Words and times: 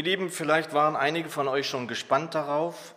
Ihr 0.00 0.04
Lieben, 0.04 0.30
vielleicht 0.30 0.72
waren 0.72 0.96
einige 0.96 1.28
von 1.28 1.46
euch 1.46 1.68
schon 1.68 1.86
gespannt 1.86 2.34
darauf, 2.34 2.94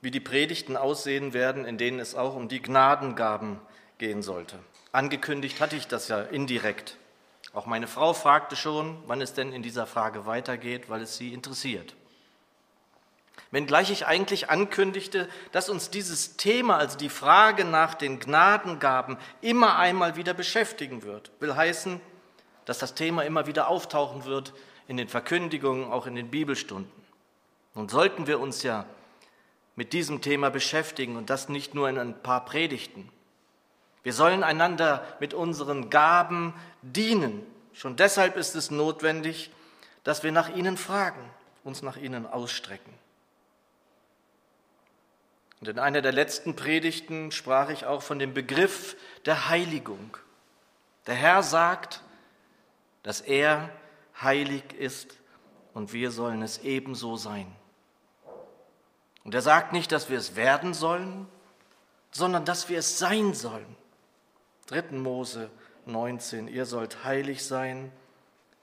wie 0.00 0.10
die 0.10 0.18
Predigten 0.18 0.76
aussehen 0.76 1.32
werden, 1.32 1.64
in 1.64 1.78
denen 1.78 2.00
es 2.00 2.16
auch 2.16 2.34
um 2.34 2.48
die 2.48 2.60
Gnadengaben 2.60 3.60
gehen 3.98 4.20
sollte. 4.20 4.58
Angekündigt 4.90 5.60
hatte 5.60 5.76
ich 5.76 5.86
das 5.86 6.08
ja 6.08 6.22
indirekt. 6.22 6.96
Auch 7.52 7.66
meine 7.66 7.86
Frau 7.86 8.14
fragte 8.14 8.56
schon, 8.56 9.00
wann 9.06 9.20
es 9.20 9.34
denn 9.34 9.52
in 9.52 9.62
dieser 9.62 9.86
Frage 9.86 10.26
weitergeht, 10.26 10.90
weil 10.90 11.02
es 11.02 11.16
sie 11.16 11.32
interessiert. 11.32 11.94
Wenngleich 13.52 13.92
ich 13.92 14.08
eigentlich 14.08 14.50
ankündigte, 14.50 15.28
dass 15.52 15.68
uns 15.68 15.90
dieses 15.90 16.36
Thema, 16.36 16.78
also 16.78 16.98
die 16.98 17.10
Frage 17.10 17.64
nach 17.64 17.94
den 17.94 18.18
Gnadengaben, 18.18 19.18
immer 19.40 19.78
einmal 19.78 20.16
wieder 20.16 20.34
beschäftigen 20.34 21.04
wird. 21.04 21.30
Will 21.38 21.54
heißen, 21.54 22.00
dass 22.64 22.80
das 22.80 22.96
Thema 22.96 23.22
immer 23.22 23.46
wieder 23.46 23.68
auftauchen 23.68 24.24
wird 24.24 24.52
in 24.88 24.96
den 24.96 25.08
Verkündigungen, 25.08 25.90
auch 25.90 26.06
in 26.06 26.14
den 26.14 26.30
Bibelstunden. 26.30 26.92
Nun 27.74 27.88
sollten 27.88 28.26
wir 28.26 28.40
uns 28.40 28.62
ja 28.62 28.86
mit 29.76 29.92
diesem 29.92 30.20
Thema 30.20 30.50
beschäftigen 30.50 31.16
und 31.16 31.30
das 31.30 31.48
nicht 31.48 31.74
nur 31.74 31.88
in 31.88 31.98
ein 31.98 32.22
paar 32.22 32.44
Predigten. 32.44 33.10
Wir 34.02 34.12
sollen 34.12 34.44
einander 34.44 35.04
mit 35.18 35.34
unseren 35.34 35.90
Gaben 35.90 36.54
dienen. 36.82 37.44
Schon 37.72 37.96
deshalb 37.96 38.36
ist 38.36 38.54
es 38.54 38.70
notwendig, 38.70 39.50
dass 40.04 40.22
wir 40.22 40.30
nach 40.30 40.54
ihnen 40.54 40.76
fragen, 40.76 41.30
uns 41.64 41.82
nach 41.82 41.96
ihnen 41.96 42.26
ausstrecken. 42.26 42.92
Und 45.60 45.68
in 45.68 45.78
einer 45.78 46.02
der 46.02 46.12
letzten 46.12 46.54
Predigten 46.54 47.32
sprach 47.32 47.70
ich 47.70 47.86
auch 47.86 48.02
von 48.02 48.18
dem 48.18 48.34
Begriff 48.34 48.96
der 49.24 49.48
Heiligung. 49.48 50.16
Der 51.06 51.14
Herr 51.14 51.42
sagt, 51.42 52.02
dass 53.02 53.22
er 53.22 53.70
heilig 54.20 54.72
ist 54.72 55.18
und 55.72 55.92
wir 55.92 56.10
sollen 56.10 56.42
es 56.42 56.58
ebenso 56.58 57.16
sein. 57.16 57.54
Und 59.24 59.34
er 59.34 59.42
sagt 59.42 59.72
nicht, 59.72 59.90
dass 59.92 60.10
wir 60.10 60.18
es 60.18 60.36
werden 60.36 60.74
sollen, 60.74 61.26
sondern 62.10 62.44
dass 62.44 62.68
wir 62.68 62.78
es 62.78 62.98
sein 62.98 63.34
sollen. 63.34 63.76
3. 64.66 64.92
Mose 64.92 65.50
19, 65.86 66.48
ihr 66.48 66.66
sollt 66.66 67.04
heilig 67.04 67.44
sein, 67.44 67.90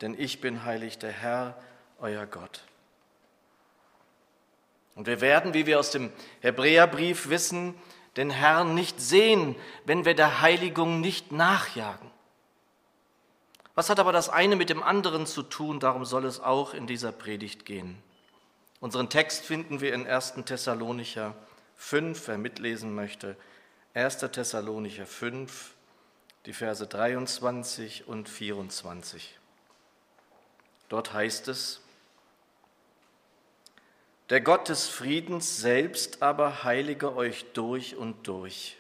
denn 0.02 0.16
ich 0.18 0.42
bin 0.42 0.64
heilig, 0.64 0.98
der 0.98 1.12
Herr, 1.12 1.62
euer 2.00 2.26
Gott. 2.26 2.64
Und 4.96 5.08
wir 5.08 5.22
werden, 5.22 5.54
wie 5.54 5.66
wir 5.66 5.80
aus 5.80 5.92
dem 5.92 6.12
Hebräerbrief 6.42 7.30
wissen, 7.30 7.76
den 8.18 8.30
Herrn 8.30 8.74
nicht 8.76 9.00
sehen, 9.00 9.56
wenn 9.86 10.06
wir 10.06 10.16
der 10.16 10.42
Heiligung 10.42 11.00
nicht 11.00 11.32
nachjagen. 11.32 12.11
Was 13.76 13.90
hat 13.90 14.00
aber 14.00 14.12
das 14.12 14.30
eine 14.30 14.56
mit 14.56 14.70
dem 14.70 14.84
anderen 14.84 15.26
zu 15.26 15.44
tun? 15.44 15.80
Darum 15.80 16.04
soll 16.06 16.26
es 16.26 16.40
auch 16.40 16.74
in 16.74 16.88
dieser 16.88 17.12
Predigt 17.12 17.66
gehen. 17.66 18.02
Unseren 18.80 19.10
Text 19.10 19.46
finden 19.46 19.80
wir 19.80 19.94
in 19.94 20.08
1. 20.08 20.34
Thessalonicher 20.46 21.36
5, 21.78 22.28
wer 22.28 22.38
mitlesen 22.38 22.94
möchte. 22.94 23.38
1. 23.94 24.18
Thessalonicher 24.18 25.06
5, 25.06 25.74
die 26.46 26.54
Verse 26.54 26.86
23 26.86 28.08
und 28.08 28.28
24. 28.28 29.38
Dort 30.90 31.14
heißt 31.14 31.48
es, 31.48 31.82
der 34.30 34.42
Gott 34.42 34.70
des 34.70 34.88
Friedens 34.88 35.58
selbst 35.58 36.22
aber 36.22 36.64
heilige 36.64 37.16
euch 37.16 37.46
durch 37.54 37.96
und 37.96 38.28
durch 38.28 38.78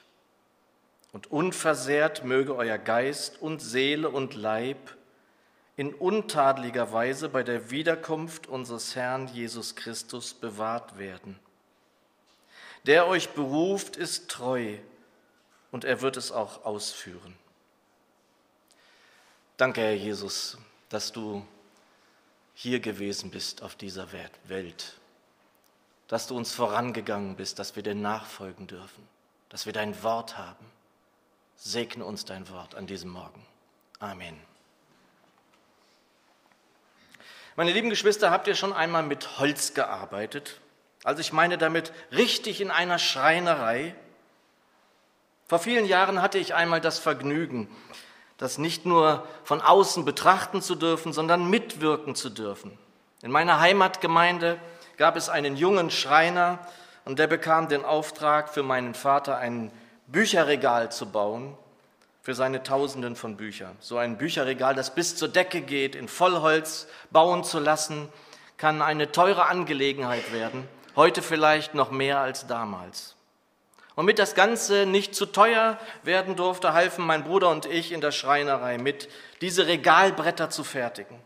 und 1.12 1.32
unversehrt 1.32 2.24
möge 2.24 2.56
euer 2.56 2.78
Geist 2.78 3.42
und 3.42 3.62
Seele 3.62 4.10
und 4.10 4.34
Leib 4.34 4.96
in 5.76 5.94
untadeliger 5.94 6.94
Weise 6.94 7.30
bei 7.30 7.44
der 7.44 7.72
Wiederkunft 7.72 8.48
unseres 8.48 8.96
Herrn 8.96 9.28
Jesus 9.28 9.76
Christus 9.76 10.34
bewahrt 10.34 10.98
werden. 10.98 11.40
Der 12.86 13.08
euch 13.08 13.30
beruft, 13.30 13.96
ist 13.96 14.30
treu 14.30 14.78
und 15.72 15.86
er 15.86 16.02
wird 16.02 16.18
es 16.18 16.32
auch 16.32 16.66
ausführen. 16.66 17.36
Danke, 19.58 19.82
Herr 19.82 19.94
Jesus, 19.94 20.58
dass 20.90 21.12
du 21.12 21.46
hier 22.54 22.80
gewesen 22.80 23.32
bist 23.32 23.62
auf 23.62 23.76
dieser 23.76 24.08
Welt, 24.12 25.00
dass 26.08 26.28
du 26.28 26.36
uns 26.36 26.54
vorangegangen 26.54 27.36
bist, 27.36 27.60
dass 27.60 27.76
wir 27.76 27.84
dir 27.84 27.96
nachfolgen 27.96 28.68
dürfen, 28.68 29.08
dass 29.50 29.66
wir 29.66 29.74
dein 29.74 30.02
Wort 30.04 30.38
haben. 30.38 30.66
Segne 31.64 32.04
uns 32.04 32.26
dein 32.26 32.50
Wort 32.50 32.74
an 32.74 32.88
diesem 32.88 33.12
Morgen. 33.12 33.46
Amen. 34.00 34.36
Meine 37.56 37.72
lieben 37.72 37.92
Geschwister, 37.92 38.32
habt 38.32 38.48
ihr 38.48 38.56
schon 38.56 38.74
einmal 38.74 39.04
mit 39.04 39.38
Holz 39.38 39.76
gearbeitet? 39.76 40.60
Also 41.04 41.22
ich 41.22 41.34
meine 41.34 41.60
damit 41.60 41.94
richtig 42.12 42.62
in 42.62 42.72
einer 42.72 42.98
Schreinerei. 42.98 43.94
Vor 45.48 45.60
vielen 45.60 45.86
Jahren 45.86 46.24
hatte 46.24 46.40
ich 46.40 46.56
einmal 46.56 46.82
das 46.82 46.98
Vergnügen, 46.98 47.70
das 48.38 48.58
nicht 48.58 48.88
nur 48.88 49.28
von 49.44 49.62
außen 49.62 50.04
betrachten 50.04 50.64
zu 50.64 50.74
dürfen, 50.74 51.14
sondern 51.14 51.48
mitwirken 51.48 52.16
zu 52.16 52.32
dürfen. 52.32 52.76
In 53.22 53.30
meiner 53.30 53.60
Heimatgemeinde 53.60 54.60
gab 54.98 55.16
es 55.16 55.30
einen 55.30 55.56
jungen 55.56 55.92
Schreiner 55.92 56.58
und 57.06 57.20
der 57.20 57.28
bekam 57.28 57.68
den 57.68 57.86
Auftrag, 57.86 58.50
für 58.50 58.64
meinen 58.64 58.96
Vater 58.96 59.38
einen 59.38 59.72
Bücherregal 60.12 60.92
zu 60.92 61.10
bauen 61.12 61.58
für 62.22 62.36
seine 62.36 62.64
Tausenden 62.64 63.16
von 63.16 63.38
Büchern. 63.38 63.76
So 63.80 63.98
ein 63.98 64.18
Bücherregal, 64.18 64.76
das 64.76 64.94
bis 64.94 65.16
zur 65.16 65.28
Decke 65.28 65.62
geht, 65.62 65.96
in 65.96 66.08
Vollholz 66.08 66.88
bauen 67.10 67.44
zu 67.44 67.60
lassen, 67.60 68.10
kann 68.58 68.82
eine 68.82 69.12
teure 69.12 69.48
Angelegenheit 69.48 70.32
werden, 70.32 70.68
heute 70.96 71.22
vielleicht 71.22 71.74
noch 71.74 71.90
mehr 71.90 72.20
als 72.20 72.46
damals. 72.46 73.16
Und 73.96 74.06
mit 74.06 74.20
das 74.20 74.36
Ganze 74.36 74.86
nicht 74.86 75.16
zu 75.16 75.26
teuer 75.26 75.78
werden 76.04 76.36
durfte, 76.36 76.74
halfen 76.74 77.06
mein 77.06 77.24
Bruder 77.24 77.50
und 77.50 77.66
ich 77.66 77.92
in 77.92 78.02
der 78.02 78.12
Schreinerei 78.12 78.78
mit, 78.78 79.10
diese 79.42 79.68
Regalbretter 79.68 80.50
zu 80.50 80.64
fertigen. 80.64 81.20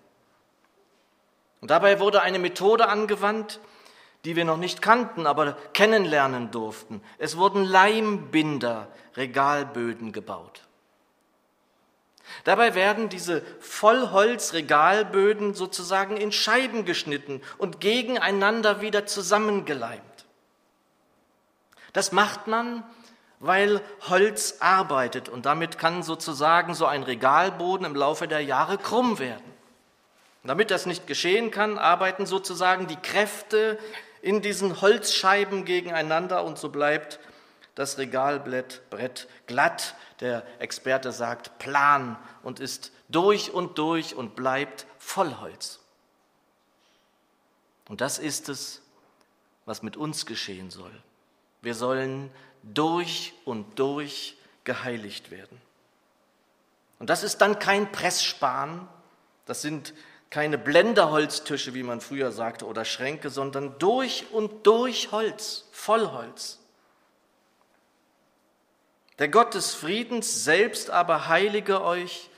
Und 1.62 1.72
dabei 1.72 2.00
wurde 2.00 2.22
eine 2.22 2.40
Methode 2.40 2.88
angewandt, 2.88 3.60
die 4.26 4.36
wir 4.36 4.46
noch 4.46 4.58
nicht 4.58 4.82
kannten, 4.82 5.28
aber 5.28 5.54
kennenlernen 5.74 6.52
durften. 6.52 7.02
Es 7.18 7.38
wurden 7.38 7.64
Leimbinder, 7.64 8.88
Regalböden 9.16 10.12
gebaut. 10.12 10.64
Dabei 12.44 12.74
werden 12.76 13.08
diese 13.08 13.44
Vollholzregalböden 13.60 15.54
sozusagen 15.54 16.18
in 16.18 16.32
Scheiben 16.32 16.86
geschnitten 16.86 17.42
und 17.58 17.80
gegeneinander 17.80 18.82
wieder 18.82 19.06
zusammengeleimt. 19.06 20.02
Das 21.94 22.12
macht 22.12 22.48
man, 22.48 22.84
weil 23.40 23.82
Holz 24.10 24.58
arbeitet 24.60 25.30
und 25.30 25.46
damit 25.46 25.78
kann 25.78 26.04
sozusagen 26.04 26.74
so 26.74 26.88
ein 26.88 27.04
Regalboden 27.04 27.86
im 27.86 27.96
Laufe 27.96 28.28
der 28.28 28.42
Jahre 28.42 28.78
krumm 28.78 29.20
werden. 29.20 29.54
Damit 30.44 30.72
das 30.72 30.86
nicht 30.86 31.08
geschehen 31.08 31.52
kann, 31.52 31.78
arbeiten 31.78 32.26
sozusagen 32.26 32.88
die 32.88 32.98
Kräfte 32.98 33.80
in 34.26 34.42
diesen 34.42 34.82
Holzscheiben 34.82 35.66
gegeneinander 35.66 36.44
und 36.44 36.58
so 36.58 36.70
bleibt 36.70 37.20
das 37.76 38.00
Regalbrett 38.00 39.28
glatt. 39.46 39.96
Der 40.20 40.44
Experte 40.58 41.12
sagt 41.12 41.60
plan 41.60 42.18
und 42.42 42.60
ist 42.60 42.92
durch 43.08 43.52
und 43.54 43.78
durch 43.78 44.16
und 44.16 44.36
bleibt 44.36 44.88
voll 44.98 45.36
Holz. 45.42 45.80
Und 47.88 48.02
das 48.02 48.18
ist 48.18 48.50
es, 48.50 48.82
was 49.66 49.84
mit 49.84 49.96
uns 49.96 50.26
geschehen 50.26 50.72
soll. 50.72 51.04
Wir 51.62 51.76
sollen 51.76 52.32
durch 52.64 53.36
und 53.46 53.78
durch 53.78 54.38
geheiligt 54.64 55.30
werden. 55.30 55.62
Und 56.98 57.12
das 57.12 57.22
ist 57.22 57.42
dann 57.42 57.60
kein 57.60 57.92
Pressspan, 57.92 58.88
das 59.46 59.62
sind 59.62 59.94
keine 60.36 60.58
Blenderholztische, 60.58 61.74
wie 61.76 61.84
man 61.84 62.02
früher 62.02 62.34
sagte, 62.34 62.66
oder 62.66 62.84
Schränke, 62.84 63.30
sondern 63.30 63.80
durch 63.80 64.26
und 64.34 64.68
durch 64.68 65.14
Holz, 65.14 65.64
Vollholz. 65.72 66.60
Der 69.18 69.30
Gott 69.30 69.54
des 69.54 69.74
Friedens 69.74 70.44
selbst 70.44 70.90
aber 70.90 71.30
heilige 71.30 71.82
euch 71.82 72.30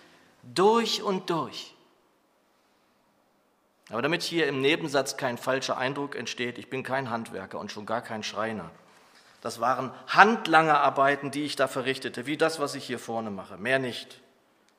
durch 0.43 1.01
und 1.01 1.31
durch. 1.31 1.73
Aber 3.89 4.03
damit 4.03 4.21
hier 4.21 4.45
im 4.45 4.61
Nebensatz 4.61 5.17
kein 5.17 5.39
falscher 5.39 5.79
Eindruck 5.79 6.15
entsteht, 6.15 6.59
ich 6.59 6.69
bin 6.69 6.83
kein 6.83 7.09
Handwerker 7.09 7.57
und 7.57 7.71
schon 7.71 7.87
gar 7.87 8.03
kein 8.03 8.21
Schreiner. 8.21 8.69
Das 9.41 9.59
waren 9.59 9.91
handlange 10.05 10.77
Arbeiten, 10.77 11.31
die 11.31 11.45
ich 11.45 11.55
da 11.55 11.67
verrichtete, 11.67 12.27
wie 12.27 12.37
das, 12.37 12.59
was 12.59 12.75
ich 12.75 12.85
hier 12.85 12.99
vorne 12.99 13.31
mache, 13.31 13.57
mehr 13.57 13.79
nicht. 13.79 14.21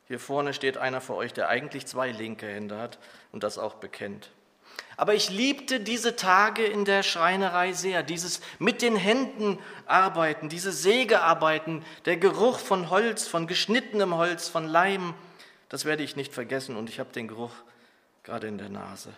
Hier 0.08 0.18
vorne 0.18 0.54
steht 0.54 0.78
einer 0.78 1.02
vor 1.02 1.16
euch, 1.16 1.34
der 1.34 1.48
eigentlich 1.48 1.86
zwei 1.86 2.10
linke 2.10 2.46
Hände 2.46 2.78
hat 2.78 2.98
und 3.30 3.42
das 3.42 3.58
auch 3.58 3.74
bekennt. 3.74 4.30
Aber 4.96 5.14
ich 5.14 5.30
liebte 5.30 5.80
diese 5.80 6.16
Tage 6.16 6.64
in 6.64 6.84
der 6.84 7.02
Schreinerei 7.02 7.72
sehr, 7.72 8.02
dieses 8.02 8.40
mit 8.58 8.82
den 8.82 8.96
Händen 8.96 9.58
arbeiten, 9.86 10.48
diese 10.48 10.72
Sägearbeiten, 10.72 11.84
der 12.06 12.16
Geruch 12.16 12.58
von 12.58 12.90
Holz, 12.90 13.28
von 13.28 13.46
geschnittenem 13.46 14.16
Holz, 14.16 14.48
von 14.48 14.66
Leim, 14.66 15.14
das 15.68 15.84
werde 15.84 16.02
ich 16.02 16.16
nicht 16.16 16.32
vergessen 16.32 16.76
und 16.76 16.88
ich 16.88 16.98
habe 16.98 17.12
den 17.12 17.28
Geruch 17.28 17.52
gerade 18.24 18.48
in 18.48 18.58
der 18.58 18.70
Nase. 18.70 19.12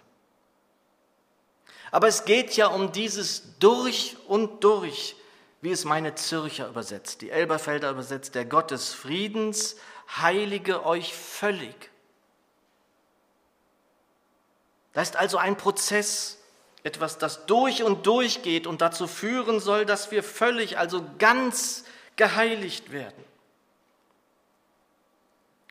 Aber 1.93 2.09
es 2.09 2.25
geht 2.25 2.57
ja 2.57 2.67
um 2.67 2.93
dieses 2.93 3.59
durch 3.59 4.17
und 4.27 4.65
durch, 4.65 5.17
wie 5.61 5.71
es 5.71 5.85
meine 5.85 6.15
Zürcher 6.15 6.69
übersetzt, 6.69 7.21
die 7.21 7.31
Elberfelder 7.31 7.91
übersetzt, 7.91 8.35
der 8.35 8.45
Gott 8.45 8.71
des 8.71 8.93
Friedens 8.93 9.77
heilige 10.17 10.85
euch 10.85 11.15
völlig. 11.15 11.91
Da 14.93 15.03
ist 15.03 15.17
also 15.17 15.39
ein 15.39 15.57
Prozess, 15.57 16.39
etwas, 16.83 17.19
das 17.19 17.47
durch 17.47 17.83
und 17.83 18.07
durch 18.07 18.43
geht 18.43 18.67
und 18.67 18.81
dazu 18.81 19.07
führen 19.07 19.61
soll, 19.61 19.85
dass 19.85 20.11
wir 20.11 20.23
völlig, 20.23 20.79
also 20.79 21.05
ganz 21.19 21.85
geheiligt 22.17 22.91
werden. 22.91 23.25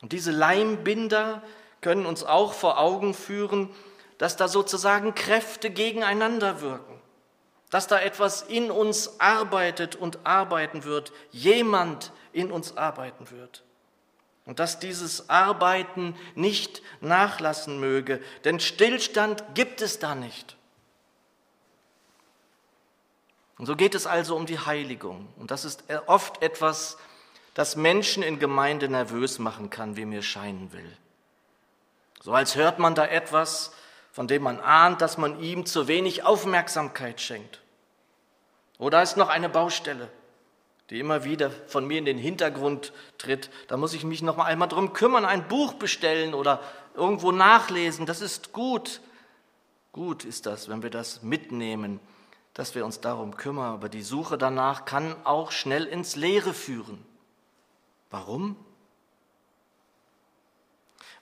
Und 0.01 0.11
diese 0.13 0.31
Leimbinder 0.31 1.41
können 1.81 2.05
uns 2.05 2.23
auch 2.23 2.53
vor 2.53 2.79
Augen 2.79 3.13
führen, 3.13 3.73
dass 4.17 4.37
da 4.37 4.47
sozusagen 4.47 5.15
Kräfte 5.15 5.69
gegeneinander 5.69 6.61
wirken, 6.61 7.01
dass 7.69 7.87
da 7.87 7.99
etwas 7.99 8.41
in 8.43 8.71
uns 8.71 9.19
arbeitet 9.19 9.95
und 9.95 10.25
arbeiten 10.25 10.83
wird, 10.83 11.11
jemand 11.31 12.11
in 12.31 12.51
uns 12.51 12.77
arbeiten 12.77 13.31
wird. 13.31 13.63
Und 14.49 14.57
dass 14.57 14.79
dieses 14.79 15.29
Arbeiten 15.29 16.15
nicht 16.33 16.81
nachlassen 17.01 17.79
möge, 17.79 18.19
denn 18.45 18.59
Stillstand 18.59 19.43
gibt 19.53 19.79
es 19.79 19.99
da 19.99 20.15
nicht. 20.15 20.57
Und 23.59 23.67
so 23.67 23.75
geht 23.75 23.93
es 23.93 24.07
also 24.07 24.35
um 24.35 24.47
die 24.47 24.57
Heiligung. 24.57 25.31
Und 25.37 25.51
das 25.51 25.65
ist 25.65 25.83
oft 26.07 26.41
etwas, 26.41 26.97
das 27.53 27.75
Menschen 27.75 28.23
in 28.23 28.39
Gemeinde 28.39 28.89
nervös 28.89 29.37
machen 29.37 29.69
kann, 29.69 29.97
wie 29.97 30.05
mir 30.05 30.23
scheinen 30.23 30.73
will. 30.73 30.97
So 32.19 32.33
als 32.33 32.55
hört 32.55 32.79
man 32.79 32.95
da 32.95 33.05
etwas, 33.05 33.71
von 34.11 34.27
dem 34.27 34.41
man 34.41 34.59
ahnt, 34.59 34.99
dass 35.03 35.19
man 35.19 35.39
ihm 35.39 35.67
zu 35.67 35.87
wenig 35.87 36.23
Aufmerksamkeit 36.23 37.21
schenkt. 37.21 37.61
Oder 38.79 39.03
ist 39.03 39.15
noch 39.15 39.29
eine 39.29 39.47
Baustelle, 39.47 40.09
die 40.89 40.99
immer 40.99 41.23
wieder 41.23 41.51
von 41.67 41.85
mir 41.85 41.97
in 41.97 42.05
den 42.05 42.17
Hintergrund 42.17 42.93
tritt. 43.17 43.49
Da 43.67 43.77
muss 43.77 43.93
ich 43.93 44.03
mich 44.03 44.21
noch 44.21 44.37
einmal 44.37 44.67
drum 44.67 44.93
kümmern, 44.93 45.25
ein 45.25 45.47
Buch 45.47 45.73
bestellen 45.73 46.33
oder 46.33 46.61
irgendwo 46.95 47.31
nachlesen. 47.31 48.05
Das 48.05 48.21
ist 48.21 48.53
gut. 48.53 49.01
Gut 49.91 50.25
ist 50.25 50.45
das, 50.45 50.69
wenn 50.69 50.83
wir 50.83 50.89
das 50.89 51.23
mitnehmen 51.23 51.99
dass 52.59 52.75
wir 52.75 52.83
uns 52.83 52.99
darum 52.99 53.37
kümmern, 53.37 53.73
aber 53.73 53.87
die 53.87 54.01
Suche 54.01 54.37
danach 54.37 54.83
kann 54.83 55.15
auch 55.23 55.53
schnell 55.53 55.85
ins 55.85 56.17
Leere 56.17 56.53
führen. 56.53 57.05
Warum? 58.09 58.57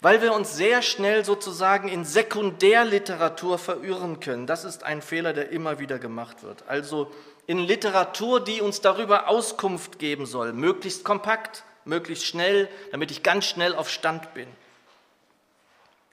Weil 0.02 0.24
wir 0.24 0.34
uns 0.34 0.56
sehr 0.56 0.82
schnell 0.82 1.26
sozusagen 1.26 1.90
in 1.90 2.06
Sekundärliteratur 2.06 3.60
verirren 3.60 4.20
können. 4.20 4.48
Das 4.48 4.64
ist 4.64 4.84
ein 4.84 5.04
Fehler, 5.04 5.34
der 5.34 5.50
immer 5.50 5.78
wieder 5.78 6.00
gemacht 6.00 6.42
wird. 6.42 6.68
Also 6.68 7.12
in 7.48 7.60
Literatur, 7.60 8.44
die 8.44 8.62
uns 8.62 8.82
darüber 8.82 9.30
Auskunft 9.30 10.00
geben 10.00 10.26
soll, 10.26 10.54
möglichst 10.54 11.04
kompakt, 11.04 11.64
möglichst 11.86 12.26
schnell, 12.26 12.70
damit 12.92 13.10
ich 13.10 13.24
ganz 13.24 13.46
schnell 13.46 13.74
auf 13.74 13.90
Stand 13.90 14.34
bin. 14.34 14.48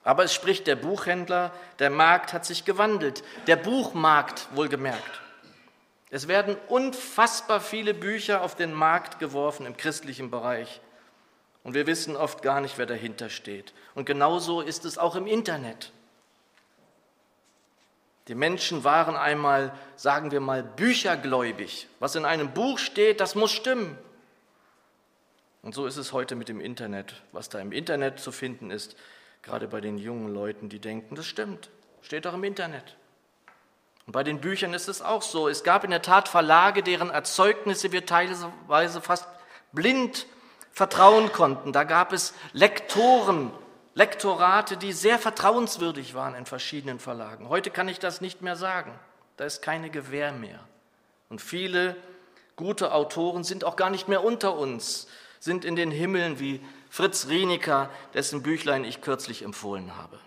Aber 0.04 0.22
es 0.22 0.32
spricht 0.32 0.66
der 0.66 0.76
Buchhändler, 0.76 1.50
der 1.78 1.90
Markt 1.90 2.32
hat 2.32 2.44
sich 2.44 2.64
gewandelt. 2.64 3.24
Der 3.46 3.56
Buchmarkt 3.56 4.46
wohlgemerkt. 4.54 5.22
Es 6.10 6.28
werden 6.28 6.56
unfassbar 6.68 7.60
viele 7.60 7.94
Bücher 7.94 8.42
auf 8.42 8.54
den 8.54 8.72
Markt 8.72 9.18
geworfen 9.18 9.66
im 9.66 9.76
christlichen 9.76 10.30
Bereich. 10.30 10.80
Und 11.64 11.74
wir 11.74 11.86
wissen 11.86 12.14
oft 12.14 12.42
gar 12.42 12.60
nicht, 12.60 12.76
wer 12.76 12.86
dahinter 12.86 13.30
steht. 13.30 13.72
Und 13.94 14.04
genauso 14.04 14.60
ist 14.60 14.84
es 14.84 14.98
auch 14.98 15.16
im 15.16 15.26
Internet. 15.26 15.90
Die 18.28 18.34
Menschen 18.34 18.84
waren 18.84 19.16
einmal, 19.16 19.76
sagen 19.96 20.30
wir 20.30 20.40
mal, 20.40 20.62
büchergläubig. 20.62 21.88
Was 22.00 22.14
in 22.14 22.24
einem 22.24 22.52
Buch 22.52 22.78
steht, 22.78 23.20
das 23.20 23.34
muss 23.34 23.52
stimmen. 23.52 23.98
Und 25.62 25.74
so 25.74 25.86
ist 25.86 25.96
es 25.96 26.12
heute 26.12 26.34
mit 26.34 26.48
dem 26.48 26.60
Internet. 26.60 27.22
Was 27.32 27.48
da 27.48 27.58
im 27.58 27.72
Internet 27.72 28.20
zu 28.20 28.32
finden 28.32 28.70
ist, 28.70 28.96
gerade 29.42 29.68
bei 29.68 29.80
den 29.80 29.98
jungen 29.98 30.32
Leuten, 30.32 30.68
die 30.68 30.78
denken, 30.78 31.16
das 31.16 31.26
stimmt, 31.26 31.70
steht 32.00 32.24
doch 32.24 32.34
im 32.34 32.44
Internet. 32.44 32.96
Und 34.06 34.12
bei 34.12 34.22
den 34.22 34.40
Büchern 34.40 34.74
ist 34.74 34.88
es 34.88 35.02
auch 35.02 35.22
so. 35.22 35.48
Es 35.48 35.64
gab 35.64 35.84
in 35.84 35.90
der 35.90 36.02
Tat 36.02 36.28
Verlage, 36.28 36.82
deren 36.82 37.10
Erzeugnisse 37.10 37.92
wir 37.92 38.06
teilweise 38.06 39.00
fast 39.00 39.26
blind 39.72 40.26
vertrauen 40.72 41.32
konnten. 41.32 41.72
Da 41.72 41.84
gab 41.84 42.12
es 42.12 42.34
Lektoren, 42.52 43.50
Lektorate, 43.94 44.76
die 44.76 44.92
sehr 44.92 45.18
vertrauenswürdig 45.18 46.14
waren 46.14 46.34
in 46.34 46.46
verschiedenen 46.46 46.98
Verlagen. 46.98 47.48
Heute 47.48 47.70
kann 47.70 47.88
ich 47.88 48.00
das 48.00 48.20
nicht 48.20 48.42
mehr 48.42 48.56
sagen. 48.56 48.92
Da 49.36 49.44
ist 49.44 49.62
keine 49.62 49.88
Gewähr 49.90 50.32
mehr. 50.32 50.60
Und 51.28 51.40
viele 51.40 51.96
gute 52.56 52.92
Autoren 52.92 53.44
sind 53.44 53.64
auch 53.64 53.76
gar 53.76 53.90
nicht 53.90 54.08
mehr 54.08 54.24
unter 54.24 54.56
uns, 54.56 55.06
sind 55.40 55.64
in 55.64 55.76
den 55.76 55.90
Himmeln 55.90 56.38
wie 56.40 56.60
Fritz 56.90 57.28
Rienecker, 57.28 57.90
dessen 58.14 58.42
Büchlein 58.42 58.84
ich 58.84 59.00
kürzlich 59.00 59.42
empfohlen 59.42 59.96
habe. 59.96 60.18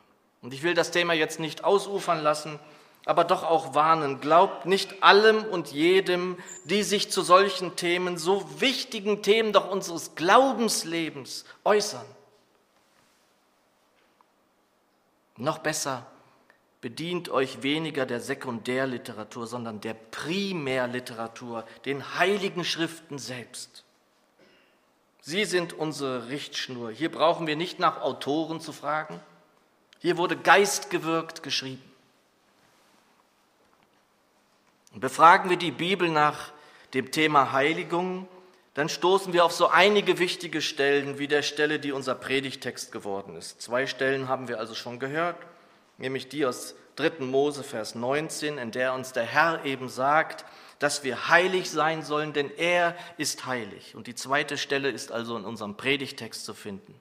Und 0.41 0.53
ich 0.53 0.63
will 0.63 0.73
das 0.73 0.91
Thema 0.91 1.13
jetzt 1.13 1.39
nicht 1.39 1.63
ausufern 1.63 2.21
lassen, 2.21 2.59
aber 3.05 3.23
doch 3.23 3.43
auch 3.43 3.73
warnen. 3.73 4.19
Glaubt 4.19 4.65
nicht 4.65 5.01
allem 5.03 5.43
und 5.43 5.71
jedem, 5.71 6.37
die 6.65 6.83
sich 6.83 7.09
zu 7.09 7.21
solchen 7.21 7.75
Themen, 7.75 8.17
so 8.17 8.45
wichtigen 8.61 9.23
Themen 9.23 9.53
doch 9.53 9.69
unseres 9.69 10.15
Glaubenslebens 10.15 11.45
äußern. 11.63 12.05
Noch 15.37 15.59
besser, 15.59 16.05
bedient 16.81 17.29
euch 17.29 17.63
weniger 17.63 18.05
der 18.05 18.19
Sekundärliteratur, 18.19 19.47
sondern 19.47 19.81
der 19.81 19.93
Primärliteratur, 19.93 21.65
den 21.85 22.17
heiligen 22.17 22.65
Schriften 22.65 23.17
selbst. 23.19 23.83
Sie 25.21 25.45
sind 25.45 25.73
unsere 25.73 26.29
Richtschnur. 26.29 26.91
Hier 26.91 27.11
brauchen 27.11 27.47
wir 27.47 27.55
nicht 27.55 27.79
nach 27.79 28.01
Autoren 28.01 28.61
zu 28.61 28.71
fragen. 28.71 29.19
Hier 29.99 30.17
wurde 30.17 30.37
geistgewirkt 30.37 31.43
geschrieben. 31.43 31.83
Befragen 34.95 35.49
wir 35.49 35.57
die 35.57 35.71
Bibel 35.71 36.09
nach 36.09 36.51
dem 36.93 37.11
Thema 37.11 37.51
Heiligung, 37.51 38.27
dann 38.77 38.89
stoßen 38.89 39.33
wir 39.33 39.43
auf 39.43 39.53
so 39.53 39.69
einige 39.69 40.19
wichtige 40.19 40.61
Stellen, 40.61 41.17
wie 41.17 41.27
der 41.27 41.41
Stelle, 41.41 41.79
die 41.79 41.91
unser 41.91 42.13
Predigtext 42.13 42.91
geworden 42.91 43.35
ist. 43.35 43.59
Zwei 43.59 43.87
Stellen 43.87 44.27
haben 44.27 44.47
wir 44.47 44.59
also 44.59 44.75
schon 44.75 44.99
gehört, 44.99 45.35
nämlich 45.97 46.29
die 46.29 46.45
aus 46.45 46.75
3. 46.97 47.25
Mose, 47.25 47.63
Vers 47.63 47.95
19, 47.95 48.59
in 48.59 48.69
der 48.69 48.93
uns 48.93 49.13
der 49.13 49.23
Herr 49.23 49.65
eben 49.65 49.89
sagt, 49.89 50.45
dass 50.77 51.03
wir 51.03 51.27
heilig 51.27 51.71
sein 51.71 52.03
sollen, 52.03 52.33
denn 52.33 52.51
er 52.55 52.95
ist 53.17 53.47
heilig. 53.47 53.95
Und 53.95 54.05
die 54.05 54.13
zweite 54.13 54.59
Stelle 54.59 54.91
ist 54.91 55.11
also 55.11 55.35
in 55.37 55.45
unserem 55.45 55.75
Predigtext 55.75 56.45
zu 56.45 56.53
finden. 56.53 56.93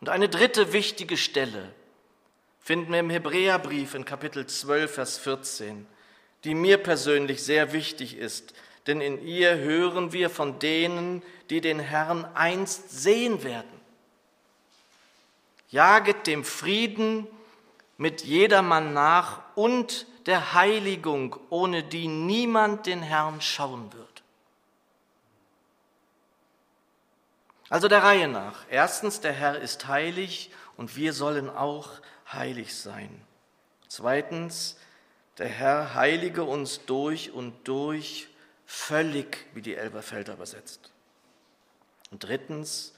Und 0.00 0.08
eine 0.08 0.30
dritte 0.30 0.72
wichtige 0.72 1.18
Stelle 1.18 1.68
finden 2.60 2.92
wir 2.92 3.00
im 3.00 3.10
Hebräerbrief 3.10 3.94
in 3.94 4.06
Kapitel 4.06 4.46
12, 4.46 4.94
Vers 4.94 5.18
14, 5.18 5.86
die 6.44 6.54
mir 6.54 6.78
persönlich 6.78 7.42
sehr 7.42 7.74
wichtig 7.74 8.16
ist, 8.16 8.54
denn 8.86 9.00
in 9.00 9.24
ihr 9.24 9.56
hören 9.58 10.12
wir 10.12 10.30
von 10.30 10.58
denen, 10.58 11.22
die 11.50 11.60
den 11.60 11.78
Herrn 11.78 12.24
einst 12.34 12.90
sehen 12.90 13.44
werden. 13.44 13.80
Jaget 15.70 16.26
dem 16.26 16.44
Frieden 16.44 17.26
mit 17.96 18.22
jedermann 18.22 18.92
nach 18.92 19.40
und 19.54 20.06
der 20.26 20.54
Heiligung, 20.54 21.36
ohne 21.50 21.82
die 21.82 22.08
niemand 22.08 22.86
den 22.86 23.02
Herrn 23.02 23.40
schauen 23.40 23.92
wird. 23.92 24.22
Also 27.68 27.88
der 27.88 28.02
Reihe 28.02 28.28
nach. 28.28 28.66
Erstens, 28.68 29.20
der 29.20 29.32
Herr 29.32 29.58
ist 29.58 29.88
heilig 29.88 30.50
und 30.76 30.94
wir 30.96 31.12
sollen 31.12 31.48
auch 31.48 31.88
heilig 32.30 32.74
sein. 32.74 33.24
Zweitens, 33.88 34.76
der 35.38 35.48
Herr 35.48 35.94
heilige 35.94 36.44
uns 36.44 36.84
durch 36.84 37.32
und 37.32 37.66
durch 37.66 38.28
völlig, 38.72 39.44
wie 39.52 39.60
die 39.60 39.74
Elberfelder 39.74 40.32
übersetzt. 40.32 40.90
Und 42.10 42.24
drittens, 42.24 42.94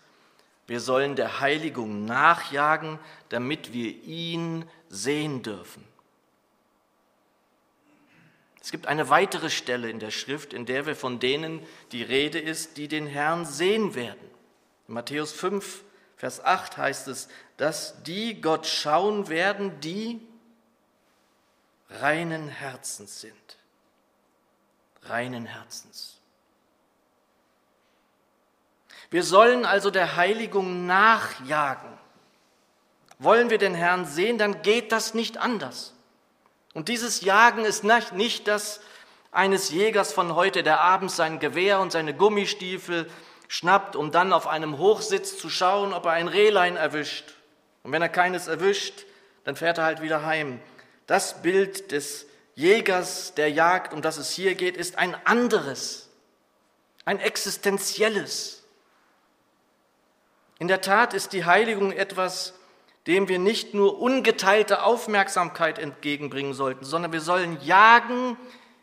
wir 0.68 0.78
sollen 0.78 1.16
der 1.16 1.40
Heiligung 1.40 2.04
nachjagen, 2.04 3.00
damit 3.28 3.72
wir 3.72 3.90
ihn 4.04 4.70
sehen 4.88 5.42
dürfen. 5.42 5.84
Es 8.62 8.70
gibt 8.70 8.86
eine 8.86 9.10
weitere 9.10 9.50
Stelle 9.50 9.90
in 9.90 9.98
der 9.98 10.12
Schrift, 10.12 10.52
in 10.52 10.64
der 10.64 10.86
wir 10.86 10.94
von 10.94 11.18
denen 11.18 11.60
die 11.90 12.04
Rede 12.04 12.38
ist, 12.38 12.76
die 12.76 12.86
den 12.86 13.08
Herrn 13.08 13.44
sehen 13.44 13.96
werden. 13.96 14.30
In 14.86 14.94
Matthäus 14.94 15.32
5, 15.32 15.82
Vers 16.16 16.42
8 16.42 16.76
heißt 16.76 17.08
es, 17.08 17.28
dass 17.56 18.00
die 18.04 18.40
Gott 18.40 18.66
schauen 18.66 19.28
werden, 19.28 19.80
die 19.80 20.20
reinen 21.90 22.48
Herzens 22.48 23.20
sind. 23.20 23.58
Reinen 25.08 25.46
Herzens. 25.46 26.20
Wir 29.10 29.22
sollen 29.22 29.64
also 29.64 29.90
der 29.90 30.16
Heiligung 30.16 30.86
nachjagen. 30.86 31.90
Wollen 33.18 33.50
wir 33.50 33.58
den 33.58 33.74
Herrn 33.74 34.06
sehen, 34.06 34.38
dann 34.38 34.62
geht 34.62 34.90
das 34.92 35.14
nicht 35.14 35.36
anders. 35.36 35.94
Und 36.72 36.88
dieses 36.88 37.20
Jagen 37.20 37.64
ist 37.64 37.84
nicht 37.84 38.48
das 38.48 38.80
eines 39.30 39.70
Jägers 39.70 40.12
von 40.12 40.34
heute, 40.34 40.62
der 40.62 40.80
abends 40.80 41.16
sein 41.16 41.38
Gewehr 41.38 41.80
und 41.80 41.92
seine 41.92 42.14
Gummistiefel 42.14 43.08
schnappt, 43.48 43.94
um 43.94 44.10
dann 44.10 44.32
auf 44.32 44.46
einem 44.46 44.78
Hochsitz 44.78 45.38
zu 45.38 45.48
schauen, 45.48 45.92
ob 45.92 46.06
er 46.06 46.12
ein 46.12 46.28
Rehlein 46.28 46.76
erwischt. 46.76 47.34
Und 47.82 47.92
wenn 47.92 48.02
er 48.02 48.08
keines 48.08 48.48
erwischt, 48.48 49.04
dann 49.44 49.56
fährt 49.56 49.78
er 49.78 49.84
halt 49.84 50.00
wieder 50.00 50.24
heim. 50.24 50.60
Das 51.06 51.42
Bild 51.42 51.92
des 51.92 52.26
Jägers, 52.54 53.34
der 53.34 53.50
Jagd, 53.50 53.92
um 53.92 54.02
das 54.02 54.16
es 54.16 54.30
hier 54.30 54.54
geht, 54.54 54.76
ist 54.76 54.98
ein 54.98 55.14
anderes, 55.26 56.08
ein 57.04 57.18
existenzielles. 57.18 58.62
In 60.58 60.68
der 60.68 60.80
Tat 60.80 61.14
ist 61.14 61.32
die 61.32 61.44
Heiligung 61.44 61.92
etwas, 61.92 62.54
dem 63.06 63.28
wir 63.28 63.38
nicht 63.38 63.74
nur 63.74 64.00
ungeteilte 64.00 64.82
Aufmerksamkeit 64.82 65.78
entgegenbringen 65.78 66.54
sollten, 66.54 66.84
sondern 66.84 67.12
wir 67.12 67.20
sollen 67.20 67.60
jagen 67.62 68.38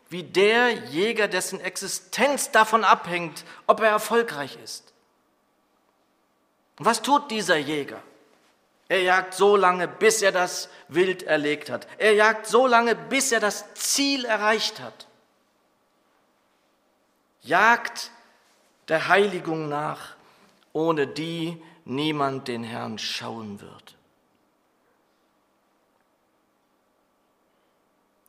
wie 0.08 0.22
der 0.22 0.70
Jäger, 0.70 1.26
dessen 1.26 1.58
Existenz 1.60 2.50
davon 2.50 2.84
abhängt, 2.84 3.44
ob 3.66 3.80
er 3.80 3.88
erfolgreich 3.88 4.58
ist. 4.62 4.92
Und 6.78 6.84
was 6.84 7.00
tut 7.00 7.30
dieser 7.30 7.56
Jäger? 7.56 8.02
Er 8.92 9.00
jagt 9.00 9.32
so 9.32 9.56
lange, 9.56 9.88
bis 9.88 10.20
er 10.20 10.32
das 10.32 10.68
Wild 10.88 11.22
erlegt 11.22 11.70
hat. 11.70 11.88
Er 11.96 12.12
jagt 12.12 12.46
so 12.46 12.66
lange, 12.66 12.94
bis 12.94 13.32
er 13.32 13.40
das 13.40 13.72
Ziel 13.72 14.26
erreicht 14.26 14.80
hat. 14.80 15.06
Jagt 17.40 18.10
der 18.88 19.08
Heiligung 19.08 19.70
nach, 19.70 20.14
ohne 20.74 21.06
die 21.06 21.56
niemand 21.86 22.48
den 22.48 22.64
Herrn 22.64 22.98
schauen 22.98 23.62
wird. 23.62 23.96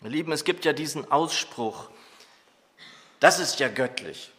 Ihr 0.01 0.11
Lieben, 0.11 0.31
es 0.31 0.45
gibt 0.45 0.63
ja 0.63 0.71
diesen 0.71 1.11
Ausspruch, 1.11 1.89
das 3.19 3.39
ist 3.39 3.59
ja 3.59 3.67
göttlich. 3.67 4.31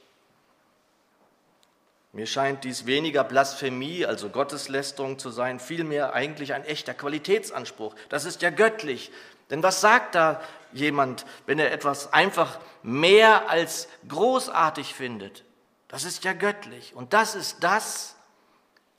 Mir 2.15 2.27
scheint 2.27 2.63
dies 2.63 2.87
weniger 2.87 3.25
Blasphemie, 3.25 4.07
also 4.07 4.29
Gotteslästerung 4.29 5.19
zu 5.19 5.31
sein, 5.31 5.59
vielmehr 5.59 6.13
eigentlich 6.13 6.55
ein 6.55 6.65
echter 6.65 6.95
Qualitätsanspruch. 6.95 7.97
Das 8.09 8.25
ist 8.25 8.41
ja 8.41 8.51
göttlich. 8.51 9.11
Denn 9.51 9.65
was 9.65 9.81
sagt 9.81 10.15
da 10.15 10.41
jemand, 10.73 11.27
wenn 11.47 11.59
er 11.59 11.73
etwas 11.73 12.13
einfach 12.13 12.61
mehr 12.85 13.51
als 13.51 13.89
großartig 14.09 14.95
findet? 14.95 15.43
Das 15.89 16.05
ist 16.05 16.23
ja 16.23 16.35
göttlich. 16.35 16.95
Und 16.95 17.13
das 17.15 17.35
ist 17.35 17.65
das, 17.65 18.15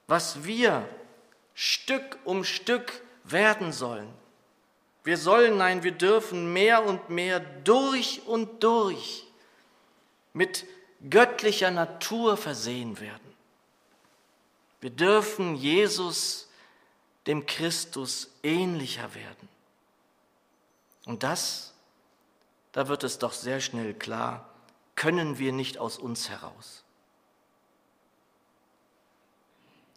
was 0.07 0.43
wir 0.43 0.86
Stück 1.53 2.17
um 2.25 2.43
Stück 2.43 3.01
werden 3.24 3.72
sollen. 3.72 4.10
Wir 5.05 5.17
sollen, 5.17 5.57
nein, 5.57 5.84
wir 5.84 5.93
dürfen 5.93 6.51
mehr 6.51 6.86
und 6.86 7.10
mehr 7.10 7.39
durch 7.39 8.24
und 8.25 8.62
durch 8.62 9.25
mit 10.34 10.65
göttlicher 11.09 11.71
Natur 11.71 12.37
versehen 12.37 12.99
werden. 12.99 13.33
Wir 14.81 14.89
dürfen 14.89 15.55
Jesus, 15.55 16.47
dem 17.27 17.45
Christus, 17.45 18.29
ähnlicher 18.43 19.13
werden. 19.15 19.49
Und 21.05 21.23
das, 21.23 21.73
da 22.71 22.87
wird 22.87 23.03
es 23.03 23.19
doch 23.19 23.33
sehr 23.33 23.61
schnell 23.61 23.93
klar, 23.93 24.49
können 24.95 25.37
wir 25.39 25.53
nicht 25.53 25.77
aus 25.77 25.97
uns 25.97 26.29
heraus. 26.29 26.83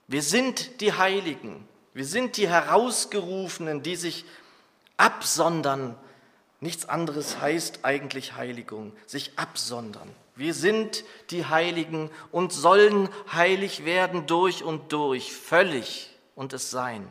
Wir 0.06 0.22
sind 0.22 0.80
die 0.80 0.94
Heiligen, 0.94 1.68
wir 1.92 2.06
sind 2.06 2.36
die 2.36 2.48
Herausgerufenen, 2.48 3.82
die 3.82 3.96
sich 3.96 4.24
Absondern. 4.96 5.96
Nichts 6.60 6.88
anderes 6.88 7.40
heißt 7.40 7.84
eigentlich 7.84 8.34
Heiligung, 8.34 8.96
sich 9.06 9.38
absondern. 9.38 10.10
Wir 10.38 10.54
sind 10.54 11.04
die 11.30 11.46
Heiligen 11.46 12.10
und 12.30 12.52
sollen 12.52 13.08
heilig 13.32 13.84
werden 13.84 14.26
durch 14.28 14.62
und 14.62 14.92
durch, 14.92 15.32
völlig 15.32 16.16
und 16.36 16.52
es 16.52 16.70
sein. 16.70 17.08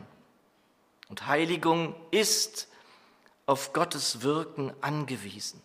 Und 1.10 1.26
Heiligung 1.26 1.94
ist 2.10 2.68
auf 3.44 3.74
Gottes 3.74 4.22
Wirken 4.22 4.72
angewiesen. 4.80 5.60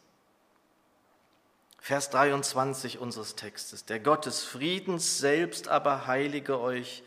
Vers 1.80 2.10
23 2.10 3.00
unseres 3.00 3.36
Textes. 3.36 3.86
Der 3.86 4.02
Gott 4.02 4.26
des 4.26 4.44
Friedens 4.44 5.20
selbst 5.20 5.70
aber 5.70 6.06
heilige 6.06 6.60
euch 6.60 7.02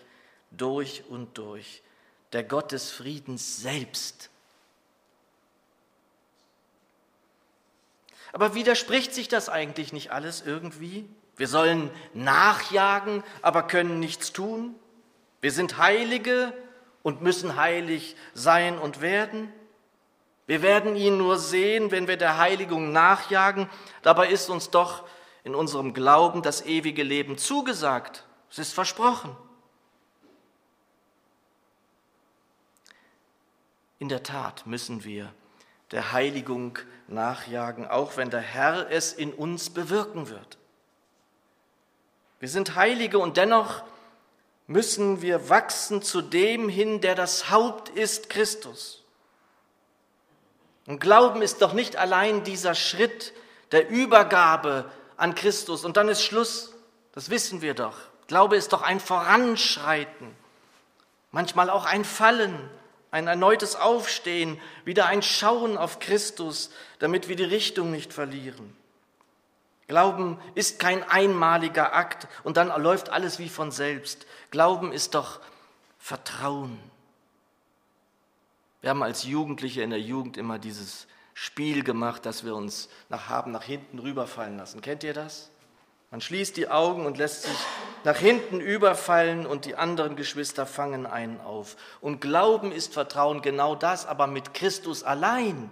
durch 0.50 1.04
und 1.10 1.36
durch. 1.36 1.82
Der 2.32 2.44
Gott 2.44 2.72
des 2.72 2.90
Friedens 2.90 3.58
selbst 3.58 4.30
Aber 8.36 8.54
widerspricht 8.54 9.14
sich 9.14 9.28
das 9.28 9.48
eigentlich 9.48 9.94
nicht 9.94 10.12
alles 10.12 10.42
irgendwie? 10.44 11.08
Wir 11.38 11.48
sollen 11.48 11.90
nachjagen, 12.12 13.24
aber 13.40 13.62
können 13.62 13.98
nichts 13.98 14.30
tun. 14.30 14.74
Wir 15.40 15.50
sind 15.50 15.78
Heilige 15.78 16.52
und 17.02 17.22
müssen 17.22 17.56
heilig 17.56 18.14
sein 18.34 18.76
und 18.78 19.00
werden. 19.00 19.50
Wir 20.46 20.60
werden 20.60 20.96
ihn 20.96 21.16
nur 21.16 21.38
sehen, 21.38 21.90
wenn 21.90 22.08
wir 22.08 22.18
der 22.18 22.36
Heiligung 22.36 22.92
nachjagen. 22.92 23.70
Dabei 24.02 24.28
ist 24.28 24.50
uns 24.50 24.68
doch 24.68 25.08
in 25.42 25.54
unserem 25.54 25.94
Glauben 25.94 26.42
das 26.42 26.66
ewige 26.66 27.04
Leben 27.04 27.38
zugesagt. 27.38 28.26
Es 28.50 28.58
ist 28.58 28.74
versprochen. 28.74 29.34
In 33.98 34.10
der 34.10 34.22
Tat 34.22 34.66
müssen 34.66 35.04
wir 35.04 35.32
der 35.92 36.12
Heiligung 36.12 36.78
nachjagen, 37.08 37.86
auch 37.86 38.16
wenn 38.16 38.30
der 38.30 38.40
Herr 38.40 38.90
es 38.90 39.12
in 39.12 39.32
uns 39.32 39.70
bewirken 39.70 40.28
wird. 40.28 40.58
Wir 42.40 42.48
sind 42.48 42.74
Heilige 42.74 43.18
und 43.18 43.36
dennoch 43.36 43.84
müssen 44.66 45.22
wir 45.22 45.48
wachsen 45.48 46.02
zu 46.02 46.22
dem 46.22 46.68
hin, 46.68 47.00
der 47.00 47.14
das 47.14 47.50
Haupt 47.50 47.88
ist, 47.90 48.28
Christus. 48.28 49.02
Und 50.86 51.00
Glauben 51.00 51.42
ist 51.42 51.62
doch 51.62 51.72
nicht 51.72 51.96
allein 51.96 52.44
dieser 52.44 52.74
Schritt 52.74 53.32
der 53.72 53.88
Übergabe 53.88 54.90
an 55.16 55.34
Christus 55.34 55.84
und 55.84 55.96
dann 55.96 56.08
ist 56.08 56.22
Schluss. 56.22 56.74
Das 57.12 57.30
wissen 57.30 57.62
wir 57.62 57.74
doch. 57.74 57.96
Glaube 58.26 58.56
ist 58.56 58.72
doch 58.72 58.82
ein 58.82 59.00
Voranschreiten, 59.00 60.34
manchmal 61.30 61.70
auch 61.70 61.84
ein 61.86 62.04
Fallen, 62.04 62.58
ein 63.16 63.28
erneutes 63.28 63.76
Aufstehen, 63.76 64.60
wieder 64.84 65.06
ein 65.06 65.22
Schauen 65.22 65.78
auf 65.78 66.00
Christus, 66.00 66.70
damit 66.98 67.28
wir 67.28 67.36
die 67.36 67.44
Richtung 67.44 67.90
nicht 67.90 68.12
verlieren. 68.12 68.76
Glauben 69.88 70.38
ist 70.54 70.78
kein 70.78 71.02
einmaliger 71.02 71.94
Akt 71.94 72.28
und 72.44 72.58
dann 72.58 72.68
läuft 72.82 73.08
alles 73.08 73.38
wie 73.38 73.48
von 73.48 73.70
selbst. 73.70 74.26
Glauben 74.50 74.92
ist 74.92 75.14
doch 75.14 75.40
Vertrauen. 75.98 76.78
Wir 78.82 78.90
haben 78.90 79.02
als 79.02 79.24
Jugendliche 79.24 79.82
in 79.82 79.90
der 79.90 80.00
Jugend 80.00 80.36
immer 80.36 80.58
dieses 80.58 81.06
Spiel 81.32 81.84
gemacht, 81.84 82.26
dass 82.26 82.44
wir 82.44 82.54
uns 82.54 82.90
nach 83.08 83.28
haben 83.28 83.50
nach 83.50 83.64
hinten 83.64 83.98
rüberfallen 83.98 84.58
lassen. 84.58 84.82
Kennt 84.82 85.02
ihr 85.04 85.14
das? 85.14 85.50
Man 86.16 86.22
schließt 86.22 86.56
die 86.56 86.70
Augen 86.70 87.04
und 87.04 87.18
lässt 87.18 87.42
sich 87.42 87.58
nach 88.02 88.16
hinten 88.16 88.58
überfallen 88.58 89.44
und 89.44 89.66
die 89.66 89.74
anderen 89.74 90.16
Geschwister 90.16 90.64
fangen 90.64 91.04
einen 91.04 91.42
auf. 91.42 91.76
Und 92.00 92.22
Glauben 92.22 92.72
ist 92.72 92.94
Vertrauen, 92.94 93.42
genau 93.42 93.74
das, 93.74 94.06
aber 94.06 94.26
mit 94.26 94.54
Christus 94.54 95.02
allein. 95.02 95.70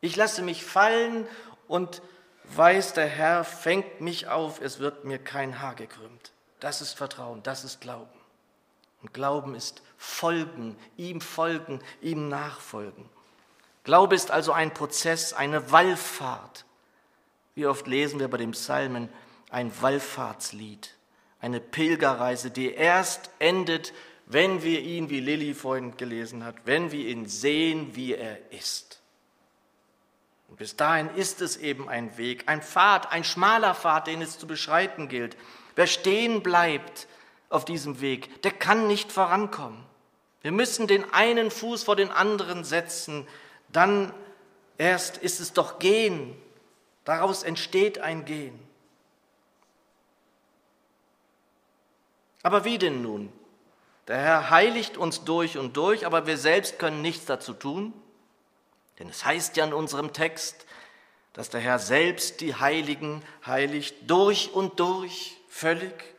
Ich 0.00 0.16
lasse 0.16 0.42
mich 0.42 0.64
fallen 0.64 1.28
und 1.68 2.02
weiß, 2.42 2.94
der 2.94 3.06
Herr 3.06 3.44
fängt 3.44 4.00
mich 4.00 4.26
auf, 4.26 4.60
es 4.60 4.80
wird 4.80 5.04
mir 5.04 5.20
kein 5.20 5.60
Haar 5.60 5.76
gekrümmt. 5.76 6.32
Das 6.58 6.80
ist 6.80 6.94
Vertrauen, 6.94 7.40
das 7.44 7.62
ist 7.62 7.80
Glauben. 7.80 8.18
Und 9.00 9.14
Glauben 9.14 9.54
ist 9.54 9.80
Folgen, 9.96 10.76
ihm 10.96 11.20
folgen, 11.20 11.80
ihm 12.00 12.28
nachfolgen. 12.28 13.08
Glaube 13.84 14.16
ist 14.16 14.32
also 14.32 14.50
ein 14.50 14.74
Prozess, 14.74 15.32
eine 15.32 15.70
Wallfahrt. 15.70 16.64
Wie 17.54 17.66
oft 17.66 17.86
lesen 17.86 18.18
wir 18.18 18.26
bei 18.26 18.38
dem 18.38 18.50
Psalmen, 18.52 19.08
ein 19.52 19.70
Wallfahrtslied, 19.80 20.94
eine 21.40 21.60
Pilgerreise, 21.60 22.50
die 22.50 22.72
erst 22.72 23.30
endet, 23.38 23.92
wenn 24.26 24.62
wir 24.62 24.80
ihn, 24.80 25.10
wie 25.10 25.20
Lilly 25.20 25.54
vorhin 25.54 25.96
gelesen 25.96 26.44
hat, 26.44 26.56
wenn 26.64 26.90
wir 26.90 27.06
ihn 27.06 27.26
sehen, 27.26 27.94
wie 27.94 28.14
er 28.14 28.38
ist. 28.50 29.00
Und 30.48 30.56
bis 30.56 30.76
dahin 30.76 31.10
ist 31.16 31.42
es 31.42 31.58
eben 31.58 31.88
ein 31.88 32.16
Weg, 32.16 32.44
ein 32.46 32.62
Pfad, 32.62 33.12
ein 33.12 33.24
schmaler 33.24 33.74
Pfad, 33.74 34.06
den 34.06 34.22
es 34.22 34.38
zu 34.38 34.46
beschreiten 34.46 35.08
gilt. 35.08 35.36
Wer 35.76 35.86
stehen 35.86 36.42
bleibt 36.42 37.06
auf 37.50 37.64
diesem 37.64 38.00
Weg, 38.00 38.42
der 38.42 38.52
kann 38.52 38.86
nicht 38.86 39.12
vorankommen. 39.12 39.84
Wir 40.40 40.52
müssen 40.52 40.86
den 40.86 41.12
einen 41.12 41.50
Fuß 41.50 41.84
vor 41.84 41.96
den 41.96 42.10
anderen 42.10 42.64
setzen, 42.64 43.26
dann 43.70 44.14
erst 44.78 45.18
ist 45.18 45.40
es 45.40 45.52
doch 45.52 45.78
Gehen. 45.78 46.36
Daraus 47.04 47.42
entsteht 47.42 47.98
ein 47.98 48.24
Gehen. 48.24 48.71
Aber 52.42 52.64
wie 52.64 52.78
denn 52.78 53.02
nun? 53.02 53.32
Der 54.08 54.18
Herr 54.18 54.50
heiligt 54.50 54.96
uns 54.96 55.24
durch 55.24 55.58
und 55.58 55.76
durch, 55.76 56.06
aber 56.06 56.26
wir 56.26 56.36
selbst 56.36 56.78
können 56.78 57.02
nichts 57.02 57.24
dazu 57.26 57.52
tun. 57.52 57.92
Denn 58.98 59.08
es 59.08 59.24
heißt 59.24 59.56
ja 59.56 59.64
in 59.64 59.72
unserem 59.72 60.12
Text, 60.12 60.66
dass 61.32 61.50
der 61.50 61.60
Herr 61.60 61.78
selbst 61.78 62.40
die 62.40 62.54
Heiligen 62.54 63.22
heiligt, 63.46 63.94
durch 64.10 64.52
und 64.52 64.80
durch, 64.80 65.36
völlig. 65.48 66.14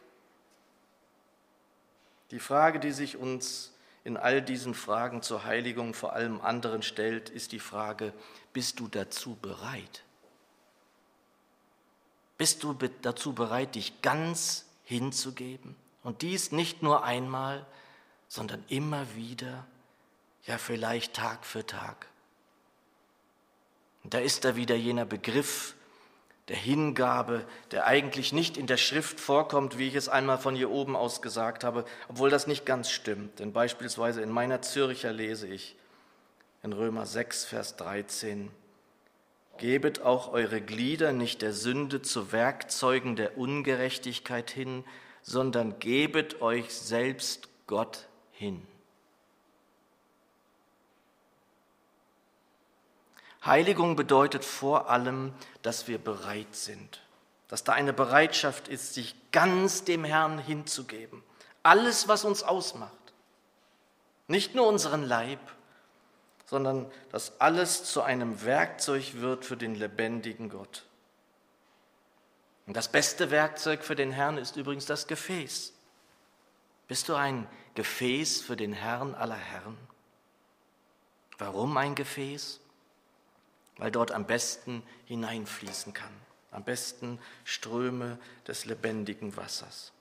Die 2.32 2.40
Frage, 2.40 2.80
die 2.80 2.92
sich 2.92 3.18
uns 3.18 3.74
in 4.04 4.18
all 4.18 4.42
diesen 4.42 4.74
Fragen 4.74 5.22
zur 5.22 5.44
Heiligung 5.44 5.94
vor 5.94 6.14
allem 6.14 6.42
anderen 6.42 6.82
stellt, 6.82 7.30
ist 7.30 7.52
die 7.52 7.60
Frage, 7.60 8.14
bist 8.54 8.80
du 8.80 8.88
dazu 8.88 9.36
bereit? 9.42 10.04
Bist 12.38 12.64
du 12.64 12.76
dazu 13.02 13.34
bereit, 13.34 13.76
dich 13.76 14.02
ganz 14.02 14.66
hinzugeben? 14.84 15.76
Und 16.04 16.22
dies 16.22 16.52
nicht 16.52 16.84
nur 16.84 17.04
einmal, 17.04 17.66
sondern 18.28 18.64
immer 18.68 19.16
wieder, 19.16 19.66
ja 20.46 20.58
vielleicht 20.58 21.14
Tag 21.14 21.46
für 21.46 21.66
Tag. 21.66 22.08
Und 24.04 24.14
da 24.14 24.20
ist 24.20 24.44
da 24.44 24.56
wieder 24.56 24.76
jener 24.76 25.06
Begriff 25.06 25.76
der 26.50 26.58
Hingabe, 26.58 27.46
der 27.72 27.86
eigentlich 27.86 28.34
nicht 28.34 28.58
in 28.58 28.68
der 28.68 28.76
Schrift 28.76 29.20
vorkommt, 29.22 29.78
wie 29.78 29.88
ich 29.88 29.96
es 29.96 30.10
einmal 30.10 30.38
von 30.38 30.56
hier 30.56 30.70
oben 30.70 30.96
aus 30.96 31.22
gesagt 31.22 31.64
habe, 31.64 31.86
obwohl 32.10 32.30
das 32.30 32.48
nicht 32.48 32.66
ganz 32.66 32.90
stimmt. 32.90 33.40
Denn 33.40 33.54
beispielsweise 33.54 34.22
in 34.22 34.30
meiner 34.30 34.62
Zürcher 34.62 35.14
lese 35.14 35.48
ich 35.48 35.78
in 36.62 36.74
Römer 36.74 37.06
6, 37.06 37.46
Vers 37.46 37.78
13, 37.78 38.52
Gebet 39.58 40.02
auch 40.02 40.34
eure 40.34 40.60
Glieder 40.60 41.14
nicht 41.14 41.42
der 41.42 41.54
Sünde 41.54 42.02
zu 42.02 42.32
Werkzeugen 42.32 43.16
der 43.16 43.38
Ungerechtigkeit 43.38 44.50
hin, 44.50 44.84
sondern 45.24 45.80
gebet 45.80 46.42
euch 46.42 46.72
selbst 46.74 47.48
Gott 47.66 48.08
hin. 48.32 48.62
Heiligung 53.46 53.96
bedeutet 53.96 54.46
vor 54.46 54.90
allem, 54.90 55.34
dass 55.64 55.88
wir 55.88 55.98
bereit 55.98 56.56
sind, 56.56 57.02
dass 57.48 57.64
da 57.64 57.74
eine 57.74 57.92
Bereitschaft 57.92 58.68
ist, 58.68 58.94
sich 58.94 59.16
ganz 59.32 59.84
dem 59.84 60.04
Herrn 60.04 60.38
hinzugeben. 60.38 61.24
Alles, 61.62 62.08
was 62.08 62.24
uns 62.24 62.44
ausmacht. 62.44 62.92
Nicht 64.28 64.56
nur 64.56 64.68
unseren 64.68 65.04
Leib, 65.04 65.40
sondern 66.46 66.90
dass 67.12 67.40
alles 67.42 67.84
zu 67.86 68.02
einem 68.02 68.46
Werkzeug 68.46 69.16
wird 69.16 69.46
für 69.46 69.58
den 69.58 69.76
lebendigen 69.76 70.50
Gott. 70.50 70.86
Und 72.66 72.78
das 72.78 72.92
beste 72.92 73.32
Werkzeug 73.32 73.84
für 73.84 73.96
den 73.96 74.12
Herrn 74.12 74.38
ist 74.38 74.56
übrigens 74.56 74.86
das 74.86 75.08
Gefäß. 75.08 75.74
Bist 76.88 77.10
du 77.10 77.16
ein 77.16 77.48
Gefäß 77.76 78.42
für 78.42 78.56
den 78.56 78.74
Herrn 78.74 79.16
aller 79.16 79.36
Herren? 79.36 79.78
Warum 81.38 81.76
ein 81.78 81.96
Gefäß? 81.96 82.62
weil 83.78 83.92
dort 83.92 84.12
am 84.12 84.26
besten 84.26 84.84
hineinfließen 85.06 85.94
kann, 85.94 86.12
am 86.52 86.64
besten 86.64 87.20
Ströme 87.44 88.20
des 88.48 88.66
lebendigen 88.66 89.36
Wassers. 89.36 89.92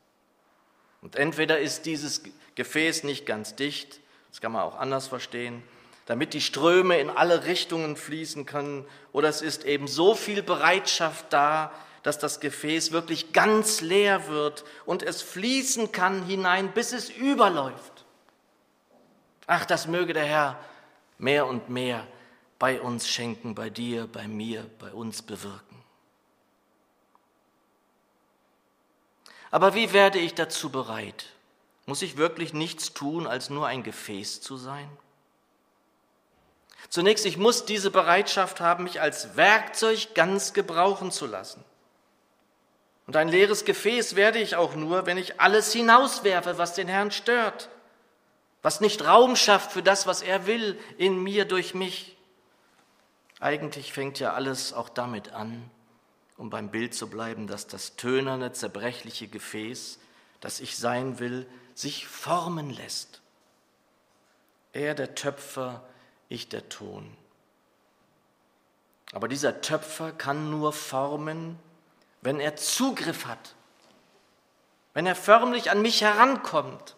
Und 1.00 1.16
entweder 1.16 1.58
ist 1.58 1.86
dieses 1.86 2.22
Gefäß 2.54 3.04
nicht 3.04 3.26
ganz 3.26 3.56
dicht, 3.56 4.00
das 4.30 4.40
kann 4.40 4.52
man 4.52 4.62
auch 4.62 4.76
anders 4.76 5.08
verstehen, 5.08 5.62
damit 6.06 6.34
die 6.34 6.40
Ströme 6.40 6.98
in 6.98 7.10
alle 7.10 7.44
Richtungen 7.44 7.96
fließen 7.96 8.46
können, 8.46 8.84
oder 9.12 9.28
es 9.28 9.42
ist 9.42 9.64
eben 9.64 9.88
so 9.88 10.14
viel 10.14 10.42
Bereitschaft 10.42 11.26
da, 11.30 11.72
dass 12.02 12.18
das 12.18 12.40
Gefäß 12.40 12.92
wirklich 12.92 13.32
ganz 13.32 13.80
leer 13.80 14.26
wird 14.26 14.64
und 14.86 15.02
es 15.02 15.22
fließen 15.22 15.92
kann 15.92 16.24
hinein, 16.24 16.72
bis 16.72 16.92
es 16.92 17.10
überläuft. 17.10 18.04
Ach, 19.46 19.64
das 19.64 19.86
möge 19.86 20.12
der 20.12 20.24
Herr 20.24 20.58
mehr 21.18 21.46
und 21.46 21.68
mehr 21.68 22.06
bei 22.58 22.80
uns 22.80 23.08
schenken, 23.08 23.54
bei 23.54 23.70
dir, 23.70 24.06
bei 24.06 24.26
mir, 24.28 24.68
bei 24.78 24.92
uns 24.92 25.22
bewirken. 25.22 25.82
Aber 29.50 29.74
wie 29.74 29.92
werde 29.92 30.18
ich 30.18 30.34
dazu 30.34 30.70
bereit? 30.70 31.26
Muss 31.86 32.02
ich 32.02 32.16
wirklich 32.16 32.52
nichts 32.52 32.94
tun, 32.94 33.26
als 33.26 33.50
nur 33.50 33.66
ein 33.66 33.82
Gefäß 33.82 34.40
zu 34.40 34.56
sein? 34.56 34.88
Zunächst, 36.88 37.26
ich 37.26 37.36
muss 37.36 37.64
diese 37.64 37.90
Bereitschaft 37.90 38.60
haben, 38.60 38.84
mich 38.84 39.00
als 39.00 39.36
Werkzeug 39.36 40.14
ganz 40.14 40.52
gebrauchen 40.52 41.10
zu 41.10 41.26
lassen. 41.26 41.64
Und 43.12 43.16
ein 43.18 43.28
leeres 43.28 43.66
Gefäß 43.66 44.16
werde 44.16 44.38
ich 44.38 44.56
auch 44.56 44.74
nur, 44.74 45.04
wenn 45.04 45.18
ich 45.18 45.38
alles 45.38 45.70
hinauswerfe, 45.70 46.56
was 46.56 46.72
den 46.72 46.88
Herrn 46.88 47.10
stört, 47.10 47.68
was 48.62 48.80
nicht 48.80 49.04
Raum 49.04 49.36
schafft 49.36 49.72
für 49.72 49.82
das, 49.82 50.06
was 50.06 50.22
er 50.22 50.46
will, 50.46 50.80
in 50.96 51.22
mir, 51.22 51.44
durch 51.44 51.74
mich. 51.74 52.16
Eigentlich 53.38 53.92
fängt 53.92 54.18
ja 54.18 54.32
alles 54.32 54.72
auch 54.72 54.88
damit 54.88 55.34
an, 55.34 55.70
um 56.38 56.48
beim 56.48 56.70
Bild 56.70 56.94
zu 56.94 57.06
bleiben, 57.10 57.46
dass 57.46 57.66
das 57.66 57.96
tönerne, 57.96 58.54
zerbrechliche 58.54 59.28
Gefäß, 59.28 59.98
das 60.40 60.60
ich 60.60 60.78
sein 60.78 61.18
will, 61.18 61.46
sich 61.74 62.06
formen 62.08 62.70
lässt. 62.70 63.20
Er 64.72 64.94
der 64.94 65.14
Töpfer, 65.14 65.84
ich 66.30 66.48
der 66.48 66.66
Ton. 66.70 67.14
Aber 69.12 69.28
dieser 69.28 69.60
Töpfer 69.60 70.12
kann 70.12 70.48
nur 70.48 70.72
formen, 70.72 71.58
wenn 72.22 72.40
er 72.40 72.56
Zugriff 72.56 73.26
hat, 73.26 73.54
wenn 74.94 75.06
er 75.06 75.16
förmlich 75.16 75.70
an 75.70 75.82
mich 75.82 76.00
herankommt. 76.02 76.96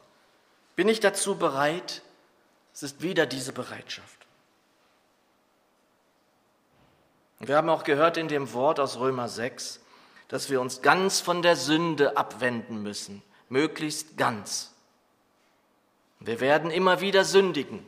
Bin 0.77 0.89
ich 0.89 1.01
dazu 1.01 1.37
bereit? 1.37 2.03
Es 2.73 2.83
ist 2.83 3.03
wieder 3.03 3.27
diese 3.27 3.53
Bereitschaft. 3.53 4.27
Wir 7.41 7.57
haben 7.57 7.69
auch 7.69 7.85
gehört 7.85 8.17
in 8.17 8.29
dem 8.29 8.53
Wort 8.53 8.81
aus 8.81 8.99
Römer 8.99 9.29
6, 9.29 9.81
dass 10.29 10.51
wir 10.51 10.61
uns 10.61 10.83
ganz 10.83 11.21
von 11.21 11.43
der 11.43 11.57
Sünde 11.57 12.17
abwenden 12.17 12.83
müssen, 12.83 13.23
möglichst 13.49 14.17
ganz. 14.17 14.73
Wir 16.21 16.41
werden 16.41 16.71
immer 16.71 17.01
wieder 17.01 17.25
sündigen 17.25 17.85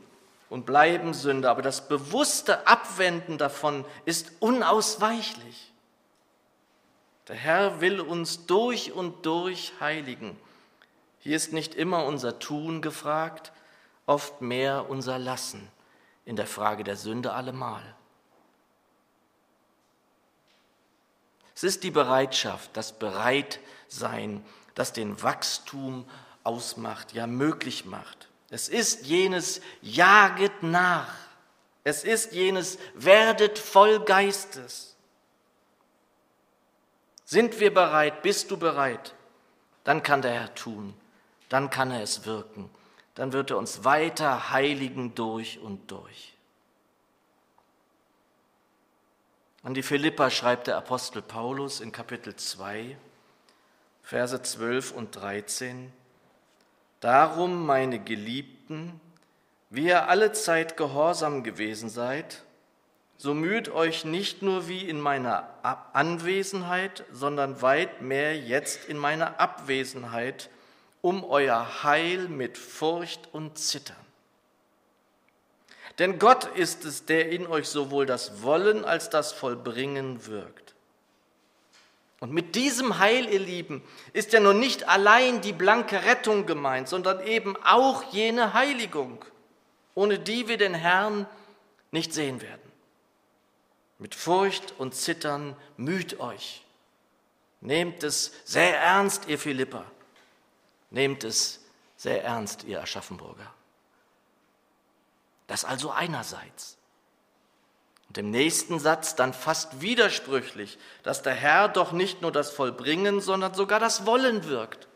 und 0.49 0.65
bleiben 0.65 1.13
Sünder, 1.13 1.49
aber 1.49 1.61
das 1.61 1.87
bewusste 1.87 2.67
Abwenden 2.67 3.37
davon 3.37 3.83
ist 4.05 4.31
unausweichlich. 4.39 5.73
Der 7.27 7.35
Herr 7.35 7.81
will 7.81 7.99
uns 7.99 8.45
durch 8.45 8.93
und 8.93 9.25
durch 9.25 9.73
heiligen. 9.79 10.37
Hier 11.19 11.35
ist 11.35 11.51
nicht 11.51 11.75
immer 11.75 12.05
unser 12.05 12.39
Tun 12.39 12.81
gefragt, 12.81 13.51
oft 14.05 14.41
mehr 14.41 14.89
unser 14.89 15.19
Lassen, 15.19 15.67
in 16.25 16.35
der 16.35 16.47
Frage 16.47 16.83
der 16.83 16.95
Sünde 16.95 17.33
allemal. 17.33 17.83
Es 21.53 21.63
ist 21.63 21.83
die 21.83 21.91
Bereitschaft, 21.91 22.69
das 22.77 22.97
Bereitsein, 22.97 24.45
das 24.75 24.93
den 24.93 25.21
Wachstum 25.23 26.05
ausmacht, 26.43 27.13
ja 27.13 27.25
möglich 27.25 27.85
macht. 27.85 28.29
Es 28.49 28.69
ist 28.69 29.05
jenes 29.07 29.59
Jaget 29.81 30.63
nach. 30.63 31.13
Es 31.83 32.03
ist 32.03 32.31
jenes 32.31 32.77
Werdet 32.93 33.57
voll 33.57 33.99
Geistes. 34.01 34.96
Sind 37.27 37.59
wir 37.59 37.73
bereit? 37.73 38.21
Bist 38.21 38.51
du 38.51 38.57
bereit? 38.57 39.13
Dann 39.83 40.01
kann 40.01 40.21
der 40.21 40.31
Herr 40.31 40.55
tun. 40.55 40.93
Dann 41.49 41.69
kann 41.69 41.91
er 41.91 42.01
es 42.01 42.25
wirken. 42.25 42.69
Dann 43.15 43.33
wird 43.33 43.51
er 43.51 43.57
uns 43.57 43.83
weiter 43.83 44.51
heiligen 44.51 45.13
durch 45.13 45.59
und 45.59 45.91
durch. 45.91 46.37
An 49.61 49.73
die 49.73 49.83
Philippa 49.83 50.29
schreibt 50.29 50.67
der 50.67 50.77
Apostel 50.77 51.21
Paulus 51.21 51.81
in 51.81 51.91
Kapitel 51.91 52.33
2, 52.33 52.95
Verse 54.03 54.41
12 54.41 54.93
und 54.93 55.13
13. 55.17 55.91
Darum, 57.01 57.65
meine 57.65 57.99
Geliebten, 57.99 59.01
wie 59.69 59.87
ihr 59.87 60.07
alle 60.07 60.31
Zeit 60.31 60.77
gehorsam 60.77 61.43
gewesen 61.43 61.89
seid, 61.89 62.45
so 63.17 63.33
müht 63.33 63.69
euch 63.69 64.05
nicht 64.05 64.41
nur 64.41 64.67
wie 64.67 64.87
in 64.87 65.01
meiner 65.01 65.49
Anwesenheit, 65.93 67.03
sondern 67.11 67.61
weit 67.61 68.01
mehr 68.01 68.37
jetzt 68.37 68.85
in 68.85 68.97
meiner 68.97 69.39
Abwesenheit 69.39 70.49
um 71.01 71.23
euer 71.23 71.83
Heil 71.83 72.27
mit 72.27 72.57
Furcht 72.57 73.29
und 73.31 73.57
Zittern. 73.57 73.95
Denn 75.99 76.19
Gott 76.19 76.45
ist 76.55 76.85
es, 76.85 77.05
der 77.05 77.29
in 77.29 77.47
euch 77.47 77.67
sowohl 77.67 78.05
das 78.05 78.43
Wollen 78.43 78.85
als 78.85 79.09
das 79.09 79.31
Vollbringen 79.31 80.27
wirkt. 80.27 80.75
Und 82.19 82.33
mit 82.33 82.55
diesem 82.55 82.99
Heil, 82.99 83.27
ihr 83.29 83.39
Lieben, 83.39 83.83
ist 84.13 84.33
ja 84.33 84.39
nun 84.39 84.59
nicht 84.59 84.87
allein 84.87 85.41
die 85.41 85.53
blanke 85.53 86.03
Rettung 86.03 86.45
gemeint, 86.45 86.87
sondern 86.87 87.25
eben 87.25 87.55
auch 87.63 88.03
jene 88.11 88.53
Heiligung, 88.53 89.23
ohne 89.93 90.19
die 90.19 90.47
wir 90.47 90.57
den 90.57 90.73
Herrn 90.73 91.27
nicht 91.91 92.13
sehen 92.13 92.41
werden. 92.41 92.66
Mit 93.99 94.15
Furcht 94.15 94.73
und 94.77 94.93
Zittern 94.93 95.55
müht 95.75 96.19
euch. 96.19 96.63
Nehmt 97.61 98.03
es 98.03 98.31
sehr 98.45 98.79
ernst, 98.79 99.27
ihr 99.27 99.39
Philipper. 99.39 99.85
Nehmt 100.91 101.23
es 101.23 101.63
sehr 101.95 102.23
ernst, 102.23 102.63
ihr 102.63 102.81
Aschaffenburger. 102.81 103.51
Das 105.47 105.65
also 105.65 105.91
einerseits. 105.91 106.77
Und 108.07 108.17
im 108.17 108.29
nächsten 108.29 108.79
Satz 108.79 109.15
dann 109.15 109.33
fast 109.33 109.81
widersprüchlich, 109.81 110.77
dass 111.03 111.23
der 111.23 111.33
Herr 111.33 111.67
doch 111.67 111.91
nicht 111.91 112.21
nur 112.21 112.31
das 112.31 112.51
Vollbringen, 112.51 113.19
sondern 113.19 113.53
sogar 113.53 113.79
das 113.79 114.05
Wollen 114.05 114.47
wirkt. 114.47 114.87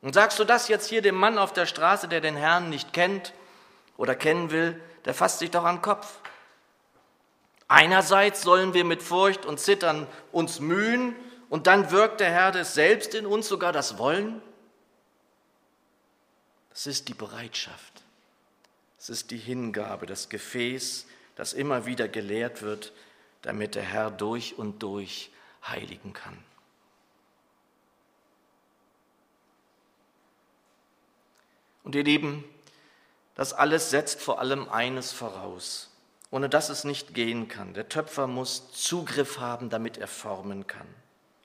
Und 0.00 0.14
sagst 0.14 0.38
du 0.38 0.44
das 0.44 0.68
jetzt 0.68 0.88
hier 0.88 1.02
dem 1.02 1.14
Mann 1.14 1.38
auf 1.38 1.52
der 1.52 1.66
Straße, 1.66 2.08
der 2.08 2.20
den 2.20 2.36
Herrn 2.36 2.68
nicht 2.68 2.92
kennt 2.92 3.32
oder 3.96 4.14
kennen 4.14 4.50
will, 4.50 4.80
der 5.04 5.14
fasst 5.14 5.38
sich 5.38 5.50
doch 5.50 5.64
an 5.64 5.76
den 5.76 5.82
Kopf. 5.82 6.18
Einerseits 7.72 8.42
sollen 8.42 8.74
wir 8.74 8.84
mit 8.84 9.02
Furcht 9.02 9.46
und 9.46 9.58
Zittern 9.58 10.06
uns 10.30 10.60
mühen 10.60 11.16
und 11.48 11.66
dann 11.66 11.90
wirkt 11.90 12.20
der 12.20 12.30
Herr 12.30 12.52
des 12.52 12.74
selbst 12.74 13.14
in 13.14 13.24
uns 13.24 13.48
sogar 13.48 13.72
das 13.72 13.96
Wollen. 13.96 14.42
Es 16.74 16.86
ist 16.86 17.08
die 17.08 17.14
Bereitschaft, 17.14 18.02
es 18.98 19.08
ist 19.08 19.30
die 19.30 19.38
Hingabe, 19.38 20.04
das 20.04 20.28
Gefäß, 20.28 21.06
das 21.34 21.54
immer 21.54 21.86
wieder 21.86 22.08
gelehrt 22.08 22.60
wird, 22.60 22.92
damit 23.40 23.74
der 23.74 23.84
Herr 23.84 24.10
durch 24.10 24.58
und 24.58 24.82
durch 24.82 25.30
heiligen 25.66 26.12
kann. 26.12 26.36
Und 31.84 31.94
ihr 31.94 32.04
Lieben, 32.04 32.44
das 33.34 33.54
alles 33.54 33.88
setzt 33.88 34.20
vor 34.20 34.40
allem 34.40 34.68
eines 34.68 35.10
voraus 35.10 35.91
ohne 36.32 36.48
dass 36.48 36.70
es 36.70 36.82
nicht 36.82 37.14
gehen 37.14 37.46
kann. 37.46 37.74
Der 37.74 37.90
Töpfer 37.90 38.26
muss 38.26 38.72
Zugriff 38.72 39.38
haben, 39.38 39.68
damit 39.68 39.98
er 39.98 40.08
formen 40.08 40.66
kann. 40.66 40.86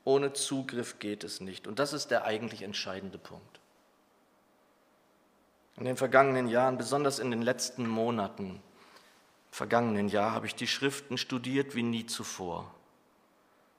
Ohne 0.05 0.31
Zugriff 0.31 0.97
geht 0.97 1.25
es 1.25 1.41
nicht. 1.41 1.67
Und 1.67 1.77
das 1.77 1.91
ist 1.91 2.09
der 2.09 2.23
eigentlich 2.23 2.61
entscheidende 2.61 3.17
Punkt. 3.17 3.59
In 5.75 5.83
den 5.83 5.97
vergangenen 5.97 6.47
Jahren, 6.47 6.77
besonders 6.77 7.19
in 7.19 7.31
den 7.31 7.41
letzten 7.41 7.85
Monaten, 7.85 8.63
vergangenen 9.51 10.07
Jahr, 10.07 10.31
habe 10.31 10.47
ich 10.47 10.55
die 10.55 10.67
Schriften 10.67 11.17
studiert 11.17 11.75
wie 11.75 11.83
nie 11.83 12.05
zuvor. 12.05 12.73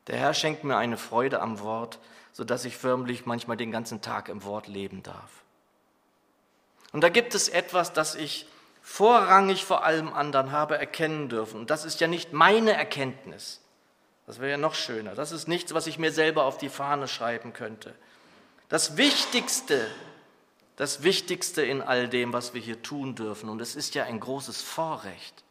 Der 0.08 0.18
Herr 0.18 0.34
schenkt 0.34 0.62
mir 0.62 0.76
eine 0.76 0.98
Freude 0.98 1.40
am 1.40 1.58
Wort, 1.60 2.00
sodass 2.32 2.66
ich 2.66 2.76
förmlich 2.76 3.24
manchmal 3.24 3.56
den 3.56 3.72
ganzen 3.72 4.02
Tag 4.02 4.28
im 4.28 4.44
Wort 4.44 4.68
leben 4.68 5.02
darf. 5.02 5.42
Und 6.92 7.00
da 7.00 7.08
gibt 7.08 7.34
es 7.34 7.48
etwas, 7.48 7.94
das 7.94 8.14
ich 8.14 8.46
vorrangig 8.88 9.66
vor 9.66 9.84
allem 9.84 10.14
anderen 10.14 10.50
habe 10.50 10.78
erkennen 10.78 11.28
dürfen. 11.28 11.60
Und 11.60 11.70
das 11.70 11.84
ist 11.84 12.00
ja 12.00 12.08
nicht 12.08 12.32
meine 12.32 12.72
Erkenntnis. 12.72 13.60
Das 14.26 14.38
wäre 14.40 14.52
ja 14.52 14.56
noch 14.56 14.74
schöner. 14.74 15.14
Das 15.14 15.30
ist 15.30 15.46
nichts, 15.46 15.74
was 15.74 15.86
ich 15.86 15.98
mir 15.98 16.10
selber 16.10 16.44
auf 16.44 16.56
die 16.56 16.70
Fahne 16.70 17.06
schreiben 17.06 17.52
könnte. 17.52 17.94
Das 18.70 18.96
Wichtigste, 18.96 19.86
das 20.76 21.02
Wichtigste 21.02 21.62
in 21.62 21.82
all 21.82 22.08
dem, 22.08 22.32
was 22.32 22.54
wir 22.54 22.62
hier 22.62 22.82
tun 22.82 23.14
dürfen, 23.14 23.50
und 23.50 23.60
es 23.60 23.76
ist 23.76 23.94
ja 23.94 24.04
ein 24.04 24.20
großes 24.20 24.62
Vorrecht, 24.62 25.44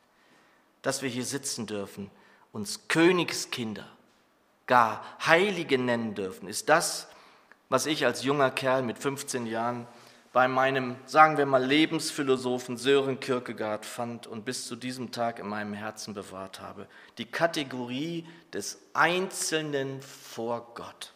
dass 0.82 1.04
wir 1.04 1.10
hier 1.10 1.26
sitzen 1.26 1.68
dürfen, 1.68 2.10
uns 2.52 2.88
Königskinder, 2.88 3.88
gar 4.66 5.06
Heilige 5.26 5.78
nennen 5.78 6.16
dürfen, 6.16 6.50
ist 6.50 6.70
das, 6.70 7.08
was 7.70 7.86
ich 7.86 8.04
als 8.06 8.24
junger 8.24 8.50
Kerl 8.50 8.82
mit 8.82 8.98
15 8.98 9.46
Jahren 9.46 9.88
bei 10.38 10.48
meinem, 10.48 10.98
sagen 11.08 11.40
wir 11.40 11.48
mal, 11.48 11.66
Lebensphilosophen 11.66 12.78
Sören 12.78 13.20
Kierkegaard 13.20 13.88
fand 13.88 14.28
und 14.28 14.46
bis 14.46 14.68
zu 14.68 14.76
diesem 14.76 15.12
Tag 15.12 15.40
in 15.40 15.48
meinem 15.48 15.74
Herzen 15.74 16.14
bewahrt 16.14 16.60
habe. 16.60 16.88
Die 17.18 17.26
Kategorie 17.26 18.24
des 18.54 18.80
Einzelnen 18.94 20.00
vor 20.00 20.76
Gott. 20.76 21.12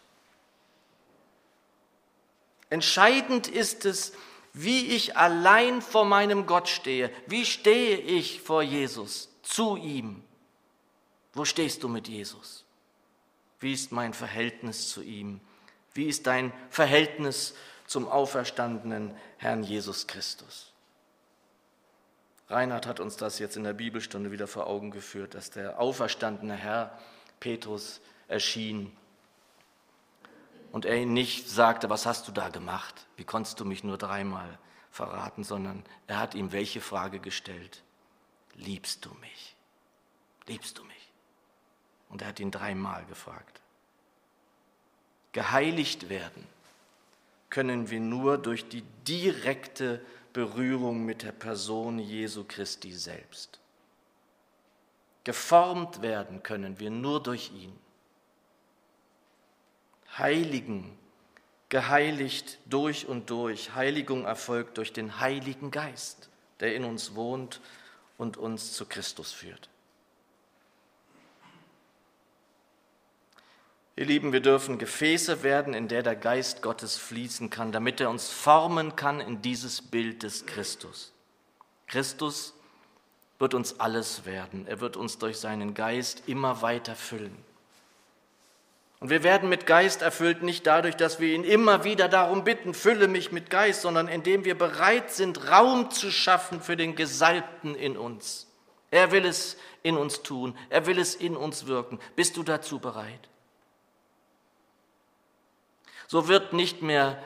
Entscheidend 2.68 3.46
ist 3.46 3.84
es, 3.84 4.12
wie 4.54 4.86
ich 4.86 5.16
allein 5.16 5.82
vor 5.82 6.04
meinem 6.04 6.46
Gott 6.46 6.68
stehe. 6.68 7.08
Wie 7.28 7.46
stehe 7.46 7.98
ich 7.98 8.40
vor 8.40 8.64
Jesus, 8.64 9.28
zu 9.42 9.76
ihm? 9.76 10.24
Wo 11.32 11.44
stehst 11.44 11.84
du 11.84 11.88
mit 11.88 12.08
Jesus? 12.08 12.64
Wie 13.60 13.72
ist 13.72 13.92
mein 13.92 14.14
Verhältnis 14.14 14.88
zu 14.88 15.00
ihm? 15.00 15.40
Wie 15.94 16.06
ist 16.06 16.26
dein 16.26 16.52
Verhältnis 16.70 17.50
zu 17.50 17.71
zum 17.92 18.08
auferstandenen 18.08 19.14
Herrn 19.36 19.62
Jesus 19.62 20.06
Christus. 20.06 20.72
Reinhard 22.48 22.86
hat 22.86 23.00
uns 23.00 23.18
das 23.18 23.38
jetzt 23.38 23.58
in 23.58 23.64
der 23.64 23.74
Bibelstunde 23.74 24.32
wieder 24.32 24.46
vor 24.46 24.66
Augen 24.66 24.90
geführt, 24.90 25.34
dass 25.34 25.50
der 25.50 25.78
auferstandene 25.78 26.54
Herr 26.56 26.98
Petrus 27.38 28.00
erschien 28.28 28.96
und 30.70 30.86
er 30.86 30.96
ihn 30.96 31.12
nicht 31.12 31.50
sagte, 31.50 31.90
was 31.90 32.06
hast 32.06 32.26
du 32.26 32.32
da 32.32 32.48
gemacht? 32.48 33.06
Wie 33.16 33.24
konntest 33.24 33.60
du 33.60 33.66
mich 33.66 33.84
nur 33.84 33.98
dreimal 33.98 34.58
verraten, 34.90 35.44
sondern 35.44 35.84
er 36.06 36.18
hat 36.18 36.34
ihm 36.34 36.50
welche 36.50 36.80
Frage 36.80 37.20
gestellt? 37.20 37.82
Liebst 38.54 39.04
du 39.04 39.10
mich? 39.20 39.54
Liebst 40.46 40.78
du 40.78 40.84
mich? 40.84 41.12
Und 42.08 42.22
er 42.22 42.28
hat 42.28 42.40
ihn 42.40 42.50
dreimal 42.50 43.04
gefragt. 43.04 43.60
Geheiligt 45.32 46.08
werden 46.08 46.46
können 47.52 47.90
wir 47.90 48.00
nur 48.00 48.38
durch 48.38 48.66
die 48.66 48.80
direkte 49.06 50.00
Berührung 50.32 51.04
mit 51.04 51.22
der 51.22 51.32
Person 51.32 51.98
Jesu 51.98 52.44
Christi 52.48 52.92
selbst. 52.92 53.60
Geformt 55.24 56.00
werden 56.00 56.42
können 56.42 56.80
wir 56.80 56.90
nur 56.90 57.22
durch 57.22 57.52
ihn. 57.52 57.78
Heiligen, 60.16 60.96
geheiligt 61.68 62.58
durch 62.64 63.06
und 63.06 63.28
durch. 63.28 63.74
Heiligung 63.74 64.24
erfolgt 64.24 64.78
durch 64.78 64.94
den 64.94 65.20
Heiligen 65.20 65.70
Geist, 65.70 66.30
der 66.60 66.74
in 66.74 66.86
uns 66.86 67.14
wohnt 67.14 67.60
und 68.16 68.38
uns 68.38 68.72
zu 68.72 68.86
Christus 68.86 69.30
führt. 69.30 69.68
Ihr 73.94 74.06
Lieben, 74.06 74.32
wir 74.32 74.40
dürfen 74.40 74.78
Gefäße 74.78 75.42
werden, 75.42 75.74
in 75.74 75.86
der 75.86 76.02
der 76.02 76.16
Geist 76.16 76.62
Gottes 76.62 76.96
fließen 76.96 77.50
kann, 77.50 77.72
damit 77.72 78.00
er 78.00 78.08
uns 78.08 78.30
formen 78.30 78.96
kann 78.96 79.20
in 79.20 79.42
dieses 79.42 79.82
Bild 79.82 80.22
des 80.22 80.46
Christus. 80.46 81.12
Christus 81.86 82.54
wird 83.38 83.52
uns 83.52 83.80
alles 83.80 84.24
werden. 84.24 84.66
Er 84.66 84.80
wird 84.80 84.96
uns 84.96 85.18
durch 85.18 85.38
seinen 85.38 85.74
Geist 85.74 86.22
immer 86.26 86.62
weiter 86.62 86.94
füllen. 86.94 87.36
Und 89.00 89.10
wir 89.10 89.24
werden 89.24 89.48
mit 89.48 89.66
Geist 89.66 90.00
erfüllt 90.00 90.42
nicht 90.42 90.64
dadurch, 90.66 90.96
dass 90.96 91.18
wir 91.18 91.34
ihn 91.34 91.42
immer 91.42 91.82
wieder 91.82 92.08
darum 92.08 92.44
bitten, 92.44 92.72
fülle 92.72 93.08
mich 93.08 93.32
mit 93.32 93.50
Geist, 93.50 93.82
sondern 93.82 94.06
indem 94.06 94.44
wir 94.44 94.56
bereit 94.56 95.10
sind, 95.10 95.50
Raum 95.50 95.90
zu 95.90 96.12
schaffen 96.12 96.62
für 96.62 96.76
den 96.76 96.94
Gesalbten 96.94 97.74
in 97.74 97.96
uns. 97.96 98.46
Er 98.92 99.10
will 99.10 99.26
es 99.26 99.56
in 99.82 99.96
uns 99.96 100.22
tun, 100.22 100.56
er 100.70 100.86
will 100.86 101.00
es 101.00 101.16
in 101.16 101.36
uns 101.36 101.66
wirken. 101.66 101.98
Bist 102.14 102.36
du 102.36 102.44
dazu 102.44 102.78
bereit? 102.78 103.28
So 106.12 106.28
wird 106.28 106.52
nicht 106.52 106.82
mehr 106.82 107.16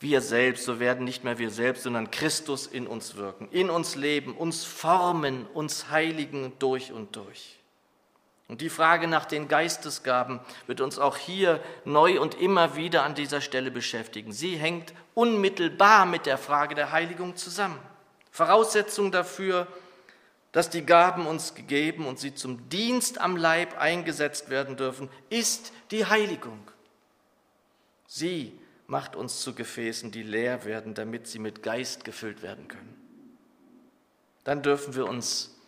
wir 0.00 0.20
selbst, 0.20 0.64
so 0.64 0.80
werden 0.80 1.04
nicht 1.04 1.22
mehr 1.22 1.38
wir 1.38 1.50
selbst, 1.50 1.84
sondern 1.84 2.10
Christus 2.10 2.66
in 2.66 2.88
uns 2.88 3.14
wirken, 3.14 3.48
in 3.52 3.70
uns 3.70 3.94
leben, 3.94 4.36
uns 4.36 4.64
formen, 4.64 5.46
uns 5.54 5.90
heiligen 5.90 6.52
durch 6.58 6.90
und 6.90 7.14
durch. 7.14 7.60
Und 8.48 8.60
die 8.60 8.68
Frage 8.68 9.06
nach 9.06 9.26
den 9.26 9.46
Geistesgaben 9.46 10.40
wird 10.66 10.80
uns 10.80 10.98
auch 10.98 11.16
hier 11.16 11.60
neu 11.84 12.20
und 12.20 12.34
immer 12.34 12.74
wieder 12.74 13.04
an 13.04 13.14
dieser 13.14 13.40
Stelle 13.40 13.70
beschäftigen. 13.70 14.32
Sie 14.32 14.56
hängt 14.56 14.92
unmittelbar 15.14 16.04
mit 16.04 16.26
der 16.26 16.36
Frage 16.36 16.74
der 16.74 16.90
Heiligung 16.90 17.36
zusammen. 17.36 17.78
Voraussetzung 18.32 19.12
dafür, 19.12 19.68
dass 20.50 20.68
die 20.68 20.84
Gaben 20.84 21.28
uns 21.28 21.54
gegeben 21.54 22.06
und 22.06 22.18
sie 22.18 22.34
zum 22.34 22.68
Dienst 22.70 23.20
am 23.20 23.36
Leib 23.36 23.78
eingesetzt 23.80 24.50
werden 24.50 24.76
dürfen, 24.76 25.08
ist 25.30 25.72
die 25.92 26.06
Heiligung. 26.06 26.58
Sie 28.14 28.52
macht 28.88 29.16
uns 29.16 29.40
zu 29.40 29.54
Gefäßen, 29.54 30.10
die 30.10 30.22
leer 30.22 30.66
werden, 30.66 30.92
damit 30.92 31.26
sie 31.26 31.38
mit 31.38 31.62
Geist 31.62 32.04
gefüllt 32.04 32.42
werden 32.42 32.68
können. 32.68 32.94
Dann 34.44 34.62
dürfen 34.62 34.94
wir 34.94 35.06
uns 35.06 35.58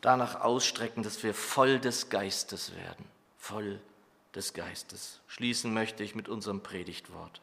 danach 0.00 0.40
ausstrecken, 0.40 1.02
dass 1.02 1.24
wir 1.24 1.34
voll 1.34 1.80
des 1.80 2.08
Geistes 2.08 2.76
werden, 2.76 3.04
voll 3.38 3.80
des 4.36 4.54
Geistes. 4.54 5.18
Schließen 5.26 5.74
möchte 5.74 6.04
ich 6.04 6.14
mit 6.14 6.28
unserem 6.28 6.60
Predigtwort. 6.60 7.40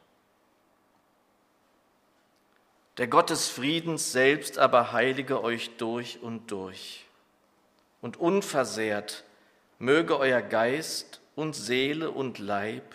Der 2.96 3.06
Gott 3.06 3.28
des 3.28 3.50
Friedens 3.50 4.12
selbst 4.12 4.56
aber 4.56 4.92
heilige 4.92 5.42
euch 5.42 5.76
durch 5.76 6.22
und 6.22 6.50
durch. 6.50 7.04
Und 8.00 8.16
unversehrt 8.16 9.24
möge 9.78 10.18
euer 10.18 10.40
Geist 10.40 11.20
und 11.36 11.54
Seele 11.54 12.10
und 12.10 12.38
Leib 12.38 12.94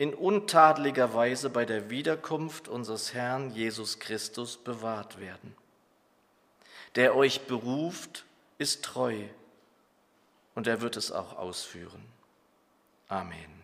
in 0.00 0.14
untadeliger 0.14 1.12
Weise 1.12 1.50
bei 1.50 1.66
der 1.66 1.90
Wiederkunft 1.90 2.68
unseres 2.68 3.12
Herrn 3.12 3.50
Jesus 3.50 3.98
Christus 3.98 4.56
bewahrt 4.56 5.20
werden. 5.20 5.54
Der 6.94 7.14
euch 7.14 7.42
beruft, 7.42 8.24
ist 8.56 8.82
treu 8.82 9.24
und 10.54 10.66
er 10.66 10.80
wird 10.80 10.96
es 10.96 11.12
auch 11.12 11.36
ausführen. 11.36 12.02
Amen. 13.08 13.59